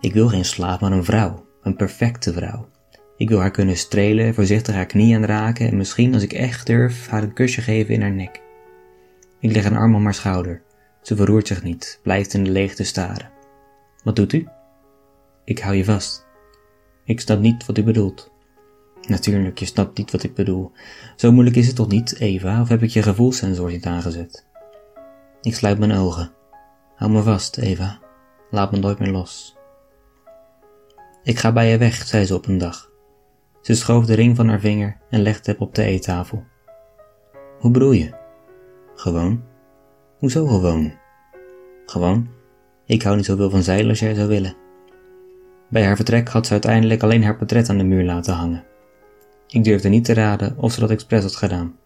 Ik 0.00 0.12
wil 0.12 0.28
geen 0.28 0.44
slaaf, 0.44 0.80
maar 0.80 0.92
een 0.92 1.04
vrouw. 1.04 1.46
Een 1.62 1.76
perfecte 1.76 2.32
vrouw. 2.32 2.68
Ik 3.16 3.28
wil 3.28 3.38
haar 3.40 3.50
kunnen 3.50 3.76
strelen, 3.76 4.34
voorzichtig 4.34 4.74
haar 4.74 4.86
knie 4.86 5.16
aanraken 5.16 5.68
en 5.68 5.76
misschien, 5.76 6.14
als 6.14 6.22
ik 6.22 6.32
echt 6.32 6.66
durf, 6.66 7.08
haar 7.08 7.22
een 7.22 7.32
kusje 7.32 7.60
geven 7.60 7.94
in 7.94 8.00
haar 8.00 8.12
nek. 8.12 8.42
Ik 9.40 9.52
leg 9.52 9.64
een 9.64 9.76
arm 9.76 9.94
om 9.94 10.04
haar 10.04 10.14
schouder. 10.14 10.62
Ze 11.02 11.16
verroert 11.16 11.46
zich 11.46 11.62
niet, 11.62 12.00
blijft 12.02 12.34
in 12.34 12.44
de 12.44 12.50
leegte 12.50 12.84
staren. 12.84 13.30
Wat 14.04 14.16
doet 14.16 14.32
u? 14.32 14.48
Ik 15.44 15.58
hou 15.58 15.74
je 15.74 15.84
vast. 15.84 16.26
Ik 17.04 17.20
snap 17.20 17.38
niet 17.40 17.66
wat 17.66 17.78
u 17.78 17.82
bedoelt. 17.82 18.30
Natuurlijk, 19.08 19.58
je 19.58 19.64
snapt 19.64 19.98
niet 19.98 20.10
wat 20.10 20.22
ik 20.22 20.34
bedoel. 20.34 20.72
Zo 21.16 21.32
moeilijk 21.32 21.56
is 21.56 21.66
het 21.66 21.76
toch 21.76 21.88
niet, 21.88 22.18
Eva, 22.18 22.60
of 22.60 22.68
heb 22.68 22.82
ik 22.82 22.90
je 22.90 23.02
gevoelssensor 23.02 23.70
niet 23.70 23.86
aangezet? 23.86 24.46
Ik 25.40 25.54
sluit 25.54 25.78
mijn 25.78 25.92
ogen. 25.92 26.32
Hou 26.96 27.10
me 27.10 27.22
vast, 27.22 27.58
Eva. 27.58 27.98
Laat 28.50 28.72
me 28.72 28.78
nooit 28.78 28.98
meer 28.98 29.10
los. 29.10 29.56
Ik 31.22 31.38
ga 31.38 31.52
bij 31.52 31.70
je 31.70 31.78
weg, 31.78 31.94
zei 32.06 32.24
ze 32.24 32.34
op 32.34 32.46
een 32.46 32.58
dag. 32.58 32.90
Ze 33.60 33.74
schoof 33.74 34.06
de 34.06 34.14
ring 34.14 34.36
van 34.36 34.48
haar 34.48 34.60
vinger 34.60 34.96
en 35.10 35.22
legde 35.22 35.50
hem 35.50 35.60
op 35.60 35.74
de 35.74 35.82
eettafel. 35.82 36.44
Hoe 37.58 37.70
bedoel 37.70 37.92
je? 37.92 38.14
Gewoon. 38.94 39.42
Hoezo 40.22 40.46
gewoon? 40.46 40.92
Gewoon. 41.86 42.28
Ik 42.86 43.02
hou 43.02 43.16
niet 43.16 43.24
zoveel 43.24 43.50
van 43.50 43.62
zeilen 43.62 43.88
als 43.88 43.98
jij 43.98 44.14
zou 44.14 44.28
willen. 44.28 44.56
Bij 45.70 45.84
haar 45.84 45.96
vertrek 45.96 46.28
had 46.28 46.46
ze 46.46 46.52
uiteindelijk 46.52 47.02
alleen 47.02 47.24
haar 47.24 47.36
portret 47.36 47.68
aan 47.68 47.78
de 47.78 47.84
muur 47.84 48.04
laten 48.04 48.34
hangen. 48.34 48.64
Ik 49.48 49.64
durfde 49.64 49.88
niet 49.88 50.04
te 50.04 50.14
raden 50.14 50.58
of 50.58 50.72
ze 50.72 50.80
dat 50.80 50.90
expres 50.90 51.22
had 51.22 51.36
gedaan. 51.36 51.76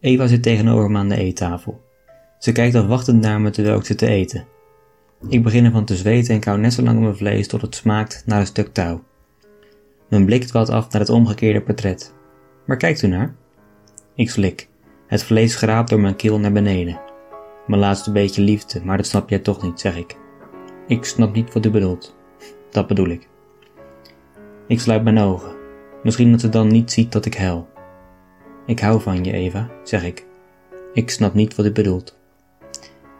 Eva 0.00 0.26
zit 0.26 0.42
tegenover 0.42 0.90
me 0.90 0.98
aan 0.98 1.08
de 1.08 1.16
eettafel. 1.16 1.80
Ze 2.38 2.52
kijkt 2.52 2.74
afwachtend 2.74 3.20
naar 3.20 3.40
me 3.40 3.50
terwijl 3.50 3.78
ik 3.78 3.84
zit 3.84 3.98
te 3.98 4.06
eten. 4.06 4.46
Ik 5.28 5.42
begin 5.42 5.64
ervan 5.64 5.84
te 5.84 5.96
zweten 5.96 6.34
en 6.34 6.40
kauw 6.40 6.56
net 6.56 6.72
zo 6.72 6.82
lang 6.82 6.96
op 6.96 7.02
mijn 7.02 7.16
vlees 7.16 7.48
tot 7.48 7.60
het 7.60 7.74
smaakt 7.74 8.22
naar 8.26 8.40
een 8.40 8.46
stuk 8.46 8.72
touw. 8.72 9.02
Mijn 10.08 10.24
blik 10.24 10.44
dwaalt 10.44 10.70
af 10.70 10.90
naar 10.92 11.00
het 11.00 11.10
omgekeerde 11.10 11.60
portret. 11.60 12.14
Waar 12.66 12.76
kijkt 12.76 13.02
u 13.02 13.06
naar? 13.06 13.34
Ik 14.14 14.30
slik. 14.30 14.68
Het 15.06 15.22
vlees 15.22 15.52
schraapt 15.52 15.90
door 15.90 16.00
mijn 16.00 16.16
keel 16.16 16.38
naar 16.38 16.52
beneden. 16.52 17.06
Mijn 17.68 17.80
laatste 17.80 18.12
beetje 18.12 18.42
liefde, 18.42 18.84
maar 18.84 18.96
dat 18.96 19.06
snap 19.06 19.28
jij 19.28 19.38
toch 19.38 19.62
niet, 19.62 19.80
zeg 19.80 19.96
ik. 19.96 20.16
Ik 20.86 21.04
snap 21.04 21.34
niet 21.34 21.52
wat 21.52 21.66
u 21.66 21.70
bedoelt. 21.70 22.16
Dat 22.70 22.86
bedoel 22.86 23.08
ik. 23.08 23.28
Ik 24.66 24.80
sluit 24.80 25.04
mijn 25.04 25.18
ogen. 25.18 25.56
Misschien 26.02 26.30
dat 26.30 26.40
ze 26.40 26.48
dan 26.48 26.68
niet 26.68 26.92
ziet 26.92 27.12
dat 27.12 27.24
ik 27.24 27.34
huil. 27.34 27.68
Ik 28.66 28.80
hou 28.80 29.00
van 29.00 29.24
je, 29.24 29.32
Eva, 29.32 29.70
zeg 29.84 30.04
ik. 30.04 30.26
Ik 30.92 31.10
snap 31.10 31.34
niet 31.34 31.54
wat 31.54 31.66
u 31.66 31.72
bedoelt. 31.72 32.18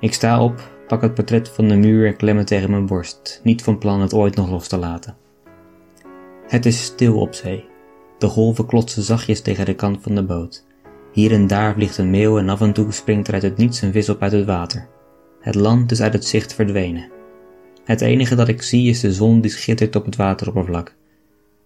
Ik 0.00 0.14
sta 0.14 0.42
op, 0.42 0.70
pak 0.86 1.02
het 1.02 1.14
portret 1.14 1.48
van 1.48 1.68
de 1.68 1.76
muur 1.76 2.06
en 2.06 2.16
klem 2.16 2.36
het 2.36 2.46
tegen 2.46 2.70
mijn 2.70 2.86
borst, 2.86 3.40
niet 3.44 3.62
van 3.62 3.78
plan 3.78 4.00
het 4.00 4.14
ooit 4.14 4.36
nog 4.36 4.50
los 4.50 4.68
te 4.68 4.76
laten. 4.76 5.16
Het 6.46 6.66
is 6.66 6.84
stil 6.84 7.20
op 7.20 7.34
zee. 7.34 7.64
De 8.18 8.26
golven 8.26 8.66
klotsen 8.66 9.02
zachtjes 9.02 9.42
tegen 9.42 9.64
de 9.64 9.74
kant 9.74 10.02
van 10.02 10.14
de 10.14 10.24
boot. 10.24 10.66
Hier 11.18 11.32
en 11.32 11.46
daar 11.46 11.74
vliegt 11.74 11.98
een 11.98 12.10
meeuw 12.10 12.38
en 12.38 12.48
af 12.48 12.60
en 12.60 12.72
toe 12.72 12.92
springt 12.92 13.28
er 13.28 13.34
uit 13.34 13.42
het 13.42 13.56
niets 13.56 13.82
een 13.82 13.92
vis 13.92 14.08
op 14.08 14.22
uit 14.22 14.32
het 14.32 14.44
water. 14.44 14.88
Het 15.40 15.54
land 15.54 15.90
is 15.90 16.00
uit 16.00 16.12
het 16.12 16.24
zicht 16.24 16.54
verdwenen. 16.54 17.10
Het 17.84 18.00
enige 18.00 18.34
dat 18.34 18.48
ik 18.48 18.62
zie 18.62 18.88
is 18.88 19.00
de 19.00 19.12
zon 19.12 19.40
die 19.40 19.50
schittert 19.50 19.96
op 19.96 20.04
het 20.04 20.16
wateroppervlak. 20.16 20.94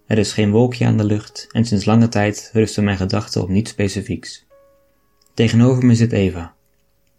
Er 0.07 0.17
is 0.17 0.33
geen 0.33 0.51
wolkje 0.51 0.85
aan 0.85 0.97
de 0.97 1.03
lucht 1.03 1.47
en 1.51 1.65
sinds 1.65 1.85
lange 1.85 2.07
tijd 2.07 2.49
rusten 2.53 2.83
mijn 2.83 2.97
gedachten 2.97 3.41
op 3.41 3.49
niets 3.49 3.71
specifieks. 3.71 4.45
Tegenover 5.33 5.85
me 5.85 5.95
zit 5.95 6.11
Eva. 6.11 6.55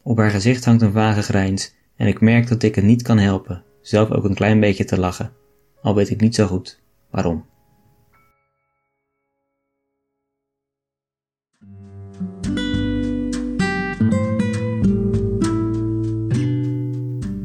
Op 0.03 0.19
haar 0.19 0.31
gezicht 0.31 0.65
hangt 0.65 0.83
een 0.83 0.93
vage 0.93 1.23
grijns 1.23 1.75
en 1.97 2.07
ik 2.07 2.21
merk 2.21 2.49
dat 2.49 2.63
ik 2.63 2.75
het 2.75 2.85
niet 2.85 3.03
kan 3.03 3.19
helpen, 3.19 3.65
zelf 3.81 4.11
ook 4.11 4.25
een 4.25 4.35
klein 4.35 4.61
beetje 4.61 4.85
te 4.85 4.99
lachen, 4.99 5.33
al 5.83 5.95
weet 5.95 6.11
ik 6.11 6.21
niet 6.21 6.35
zo 6.35 6.47
goed 6.47 6.81
waarom. 7.11 7.45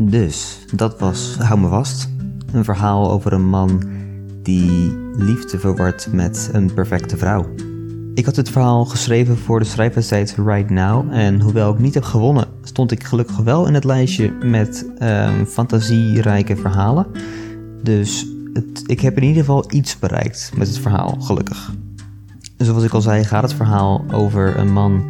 Dus, 0.10 0.60
dat 0.76 1.00
was 1.00 1.36
Hou 1.40 1.60
me 1.60 1.68
vast. 1.68 2.10
Een 2.52 2.64
verhaal 2.64 3.12
over 3.12 3.34
een 3.34 3.50
man 3.50 3.84
die 4.44 4.98
liefde 5.18 5.60
verwart 5.60 6.08
met 6.12 6.50
een 6.54 6.74
perfecte 6.74 7.18
vrouw. 7.18 7.46
Ik 8.14 8.26
had 8.26 8.36
dit 8.36 8.50
verhaal 8.50 8.86
geschreven 8.86 9.38
voor 9.38 9.60
de 9.60 9.66
schrijfwedstrijd 9.66 10.36
Right 10.46 10.70
Now. 10.70 11.14
En 11.14 11.42
hoewel 11.42 11.74
ik 11.74 11.80
niet 11.80 11.94
heb 11.94 12.04
gewonnen, 12.04 12.48
stond 12.64 12.92
ik 12.92 13.04
gelukkig 13.04 13.38
wel 13.38 13.68
in 13.68 13.74
het 13.74 13.84
lijstje 13.84 14.32
met 14.44 14.86
um, 15.02 15.46
fantasierijke 15.46 16.56
verhalen. 16.56 17.08
Dus 17.84 18.28
het, 18.54 18.84
ik 18.86 19.00
heb 19.00 19.18
in 19.18 19.24
ieder 19.24 19.40
geval 19.40 19.66
iets 19.70 20.00
bereikt 20.00 20.52
met 20.56 20.68
het 20.68 20.80
verhaal, 20.80 21.18
gelukkig. 21.20 21.74
Zoals 22.58 22.84
ik 22.84 22.94
al 22.94 23.02
zei, 23.02 23.24
gaat 23.24 23.44
het 23.44 23.54
verhaal 23.54 24.06
over 24.12 24.58
een 24.58 24.74
man 24.74 25.04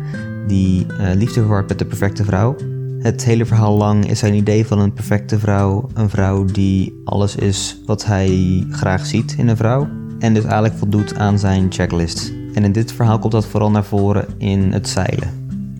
die 0.48 0.86
uh, 0.86 1.14
liefde 1.14 1.40
verwart 1.40 1.70
met 1.70 1.80
de 1.80 1.86
perfecte 1.86 2.24
vrouw. 2.24 2.56
Het 3.00 3.26
hele 3.26 3.46
verhaal 3.46 3.78
lang 3.78 4.10
is 4.10 4.20
zijn 4.20 4.34
idee 4.34 4.66
van 4.66 4.80
een 4.80 4.94
perfecte 4.94 5.40
vrouw. 5.40 5.90
Een 5.94 6.10
vrouw 6.10 6.46
die 6.46 7.02
alles 7.04 7.36
is 7.36 7.82
wat 7.86 8.06
hij 8.06 8.66
graag 8.70 9.06
ziet 9.06 9.36
in 9.38 9.48
een 9.48 9.58
vrouw. 9.58 9.88
En 10.20 10.34
dus 10.34 10.44
eigenlijk 10.44 10.76
voldoet 10.76 11.18
aan 11.18 11.40
zijn 11.40 11.72
checklist. 11.72 12.34
En 12.54 12.64
in 12.64 12.72
dit 12.72 12.92
verhaal 12.92 13.20
komt 13.20 13.32
dat 13.32 13.46
vooral 13.46 13.72
naar 13.72 13.84
voren 13.84 14.26
in 14.38 14.72
het 14.72 14.90
zeilen. 14.90 15.30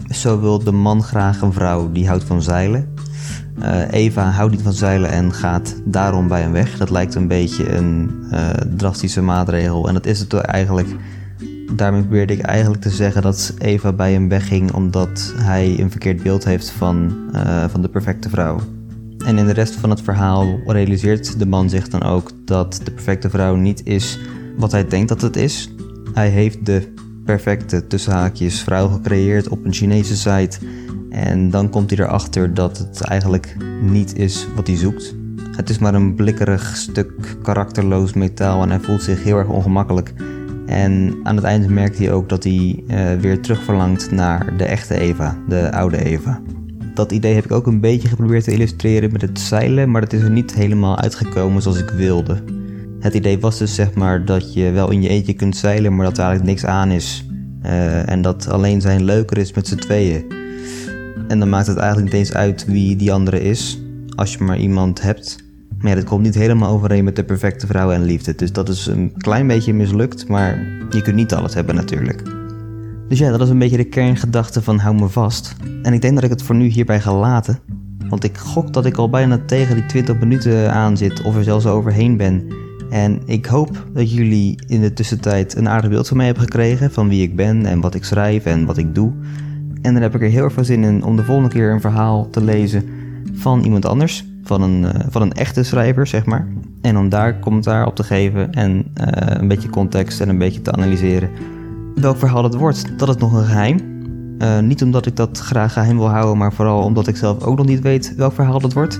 Zo 0.10 0.40
wil 0.40 0.64
de 0.64 0.72
man 0.72 1.04
graag 1.04 1.42
een 1.42 1.54
vrouw 1.54 1.92
die 1.92 2.08
houdt 2.08 2.24
van 2.24 2.42
zeilen. 2.42 2.94
Uh, 3.62 3.92
Eva 3.92 4.30
houdt 4.30 4.52
niet 4.52 4.62
van 4.62 4.74
zeilen 4.74 5.10
en 5.10 5.34
gaat 5.34 5.76
daarom 5.86 6.28
bij 6.28 6.42
hem 6.42 6.52
weg. 6.52 6.78
Dat 6.78 6.90
lijkt 6.90 7.16
een 7.16 7.28
beetje 7.28 7.72
een 7.76 8.12
uh, 8.32 8.50
drastische 8.50 9.22
maatregel. 9.22 9.88
En 9.88 9.94
dat 9.94 10.06
is 10.06 10.20
het 10.20 10.34
eigenlijk. 10.34 10.96
Daarmee 11.72 12.02
probeerde 12.02 12.34
ik 12.34 12.42
eigenlijk 12.42 12.82
te 12.82 12.90
zeggen 12.90 13.22
dat 13.22 13.54
Eva 13.58 13.94
bij 13.94 14.12
hem 14.12 14.30
wegging 14.30 14.74
omdat 14.74 15.34
hij 15.38 15.80
een 15.80 15.92
verkeerd 15.92 16.24
beeld 16.24 16.44
heeft 16.44 16.70
van, 16.70 17.14
uh, 17.34 17.66
van 17.70 17.82
de 17.82 17.90
perfecte 17.90 18.30
vrouw. 18.30 18.60
En 19.26 19.38
in 19.38 19.46
de 19.46 19.54
rest 19.54 19.76
van 19.76 19.90
het 19.90 20.02
verhaal 20.02 20.60
realiseert 20.66 21.40
de 21.40 21.46
man 21.46 21.70
zich 21.70 21.88
dan 21.88 22.04
ook 22.04 22.32
dat 22.46 22.82
de 22.84 22.92
perfecte 22.92 23.30
vrouw 23.30 23.56
niet 23.56 23.86
is 23.86 24.20
wat 24.58 24.72
hij 24.72 24.88
denkt 24.88 25.10
dat 25.10 25.22
het 25.22 25.36
is. 25.36 25.70
Hij 26.14 26.30
heeft 26.30 26.66
de 26.66 26.94
perfecte 27.26 27.88
tussenhaakjes 27.88 28.62
vrouw 28.62 28.88
gecreëerd 28.88 29.48
op 29.48 29.66
een 29.66 29.74
Chinese 29.74 30.16
site. 30.16 30.58
En 31.10 31.50
dan 31.50 31.70
komt 31.70 31.90
hij 31.90 32.00
erachter 32.00 32.54
dat 32.54 32.78
het 32.78 33.02
eigenlijk 33.02 33.58
niet 33.82 34.18
is 34.18 34.48
wat 34.56 34.68
hij 34.68 34.76
zoekt. 34.76 35.16
Het 35.56 35.70
is 35.70 35.78
maar 35.78 35.94
een 35.94 36.16
blikkerig 36.16 36.76
stuk 36.76 37.38
karakterloos 37.44 38.14
metaal 38.14 38.62
en 38.62 38.70
hij 38.70 38.80
voelt 38.80 39.04
zich 39.04 39.24
heel 39.24 39.38
erg 39.38 39.48
ongemakkelijk. 39.48 40.14
En 40.70 41.20
aan 41.24 41.36
het 41.36 41.46
eind 41.46 41.70
merkt 41.70 41.98
hij 41.98 42.12
ook 42.12 42.30
dat 42.30 42.44
hij 42.44 42.84
uh, 42.88 43.14
weer 43.22 43.42
terugverlangt 43.42 44.12
naar 44.12 44.58
de 44.58 44.64
echte 44.64 45.00
Eva, 45.00 45.38
de 45.48 45.72
oude 45.72 46.06
Eva. 46.06 46.42
Dat 46.94 47.12
idee 47.12 47.36
heb 47.36 47.46
ik 47.46 47.52
ook 47.52 47.68
een 47.68 47.80
beetje 47.80 48.08
geprobeerd 48.08 48.44
te 48.44 48.52
illustreren 48.52 49.12
met 49.12 49.22
het 49.22 49.40
zeilen, 49.40 49.92
maar 49.92 50.02
dat 50.02 50.14
is 50.14 50.22
er 50.22 50.32
niet 50.32 50.54
helemaal 50.54 50.98
uitgekomen 51.00 51.62
zoals 51.62 51.80
ik 51.80 51.90
wilde. 51.90 52.44
Het 53.00 53.14
idee 53.14 53.40
was 53.40 53.58
dus 53.58 53.76
zeg 53.76 53.94
maar 53.94 54.26
dat 54.26 54.54
je 54.54 54.72
wel 54.72 54.92
in 54.92 55.02
je 55.02 55.10
eentje 55.10 55.34
kunt 55.34 55.56
zeilen, 55.56 55.96
maar 55.96 56.06
dat 56.06 56.18
er 56.18 56.24
eigenlijk 56.24 56.52
niks 56.52 56.66
aan 56.66 56.92
is. 56.92 57.26
Uh, 57.64 58.10
en 58.10 58.22
dat 58.22 58.48
alleen 58.50 58.82
zijn 58.82 59.04
leuker 59.04 59.38
is 59.38 59.54
met 59.54 59.68
z'n 59.68 59.76
tweeën. 59.76 60.26
En 61.28 61.40
dan 61.40 61.50
maakt 61.50 61.68
het 61.68 61.78
eigenlijk 61.78 62.12
niet 62.12 62.22
eens 62.22 62.34
uit 62.34 62.66
wie 62.66 62.96
die 62.96 63.14
andere 63.14 63.42
is, 63.42 63.82
als 64.16 64.34
je 64.34 64.44
maar 64.44 64.60
iemand 64.60 65.02
hebt. 65.02 65.49
Maar 65.80 65.90
ja, 65.90 65.96
dat 65.96 66.04
komt 66.04 66.24
niet 66.24 66.36
helemaal 66.36 66.72
overeen 66.72 67.04
met 67.04 67.16
de 67.16 67.24
perfecte 67.24 67.68
vrouw 67.68 67.92
en 67.92 68.04
liefde. 68.04 68.36
Dus 68.36 68.52
dat 68.52 68.70
is 68.70 68.86
een 68.86 69.14
klein 69.18 69.48
beetje 69.48 69.74
mislukt, 69.74 70.28
maar 70.28 70.58
je 70.90 71.02
kunt 71.02 71.16
niet 71.16 71.34
alles 71.34 71.54
hebben 71.54 71.76
natuurlijk. 71.76 72.24
Dus 73.08 73.20
ja, 73.20 73.32
dat 73.32 73.42
is 73.42 73.50
een 73.50 73.60
beetje 73.60 73.78
de 73.78 73.84
kerngedachte 73.84 74.62
van 74.62 74.80
hou 74.80 74.96
me 74.96 75.08
vast. 75.08 75.56
En 75.82 75.94
ik 75.94 76.02
denk 76.02 76.16
dat 76.16 76.24
ik 76.24 76.30
het 76.30 76.44
voor 76.44 76.56
nu 76.56 76.66
hierbij 76.66 77.02
ga 77.02 77.14
laten. 77.14 77.60
Want 78.10 78.24
ik 78.24 78.38
gok 78.38 78.74
dat 78.74 78.86
ik 78.86 78.98
al 78.98 79.10
bijna 79.10 79.40
tegen 79.46 79.76
die 79.76 79.86
20 79.86 80.20
minuten 80.20 80.74
aan 80.74 80.98
zit, 80.98 81.22
of 81.22 81.36
er 81.36 81.44
zelfs 81.44 81.66
overheen 81.66 82.18
ben. 82.18 82.48
En 82.90 83.22
ik 83.26 83.46
hoop 83.46 83.86
dat 83.94 84.12
jullie 84.12 84.60
in 84.68 84.82
de 84.82 84.94
tussentijd 84.94 85.56
een 85.56 85.70
aardig 85.70 85.90
beeld 85.90 86.08
van 86.08 86.18
mij 86.18 86.26
hebben 86.26 86.44
gekregen. 86.44 86.92
Van 86.92 87.10
wie 87.10 87.24
ik 87.24 87.36
ben 87.36 87.66
en 87.66 87.82
wat 87.82 87.96
ik 87.96 88.04
schrijf 88.04 88.46
en 88.46 88.66
wat 88.66 88.78
ik 88.78 88.96
doe. 88.96 89.12
En 89.82 89.94
dan 89.94 90.02
heb 90.02 90.16
ik 90.16 90.22
er 90.22 90.30
heel 90.30 90.44
erg 90.44 90.54
veel 90.54 90.64
zin 90.64 90.84
in 90.84 91.04
om 91.04 91.16
de 91.16 91.24
volgende 91.24 91.50
keer 91.50 91.72
een 91.72 91.82
verhaal 91.82 92.30
te 92.30 92.44
lezen 92.44 92.84
van 93.34 93.64
iemand 93.64 93.86
anders. 93.86 94.29
Van 94.50 94.62
een, 94.62 94.84
uh, 94.84 94.90
van 95.10 95.22
een 95.22 95.32
echte 95.32 95.64
schrijver, 95.64 96.08
zeg 96.08 96.26
maar. 96.26 96.48
En 96.82 96.98
om 96.98 97.10
daar 97.10 97.40
commentaar 97.40 97.86
op 97.86 97.96
te 97.96 98.04
geven 98.04 98.52
en 98.54 98.76
uh, 98.78 98.84
een 99.16 99.48
beetje 99.48 99.70
context 99.70 100.22
en 100.22 100.30
een 100.30 100.38
beetje 100.38 100.62
te 100.62 100.72
analyseren. 100.72 101.30
Welk 101.96 102.18
verhaal 102.18 102.44
het 102.44 102.56
wordt, 102.56 103.00
dat 103.00 103.10
is 103.10 103.16
nog 103.16 103.34
een 103.34 103.46
geheim. 103.46 103.80
Uh, 104.40 104.60
niet 104.60 104.84
omdat 104.84 105.06
ik 105.06 105.16
dat 105.16 105.40
graag 105.40 105.74
geheim 105.74 105.98
wil 105.98 106.10
houden, 106.10 106.38
maar 106.38 106.54
vooral 106.54 106.84
omdat 106.84 107.08
ik 107.08 107.18
zelf 107.18 107.44
ook 107.44 107.58
nog 107.58 107.66
niet 107.66 107.82
weet 107.82 108.16
welk 108.16 108.34
verhaal 108.34 108.62
het 108.62 108.74
wordt. 108.74 109.00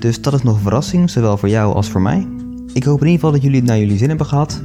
Dus 0.00 0.20
dat 0.22 0.32
is 0.32 0.42
nog 0.42 0.54
een 0.54 0.62
verrassing, 0.62 1.10
zowel 1.10 1.36
voor 1.36 1.48
jou 1.48 1.74
als 1.74 1.88
voor 1.88 2.02
mij. 2.02 2.26
Ik 2.72 2.84
hoop 2.84 3.00
in 3.00 3.06
ieder 3.06 3.20
geval 3.20 3.32
dat 3.32 3.42
jullie 3.42 3.58
het 3.58 3.68
naar 3.68 3.78
jullie 3.78 3.98
zin 3.98 4.08
hebben 4.08 4.26
gehad. 4.26 4.62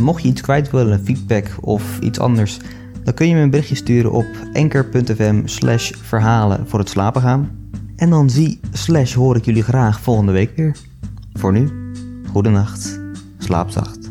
Mocht 0.00 0.22
je 0.22 0.28
iets 0.28 0.40
kwijt 0.40 0.70
willen, 0.70 1.00
feedback 1.04 1.56
of 1.60 1.98
iets 2.00 2.18
anders, 2.18 2.58
dan 3.04 3.14
kun 3.14 3.28
je 3.28 3.34
me 3.34 3.40
een 3.40 3.50
berichtje 3.50 3.74
sturen 3.74 4.12
op 4.12 4.26
enker.fm 4.52 5.40
slash 5.44 5.92
verhalen 6.02 6.66
voor 6.66 6.78
het 6.78 6.88
slapen 6.88 7.22
gaan. 7.22 7.63
En 7.96 8.10
dan 8.10 8.30
zie 8.30 8.60
slash 8.72 9.14
hoor 9.14 9.36
ik 9.36 9.44
jullie 9.44 9.62
graag 9.62 10.00
volgende 10.00 10.32
week 10.32 10.56
weer. 10.56 10.76
Voor 11.32 11.52
nu, 11.52 11.92
goedenacht, 12.32 13.00
slaap 13.38 13.70
zacht. 13.70 14.03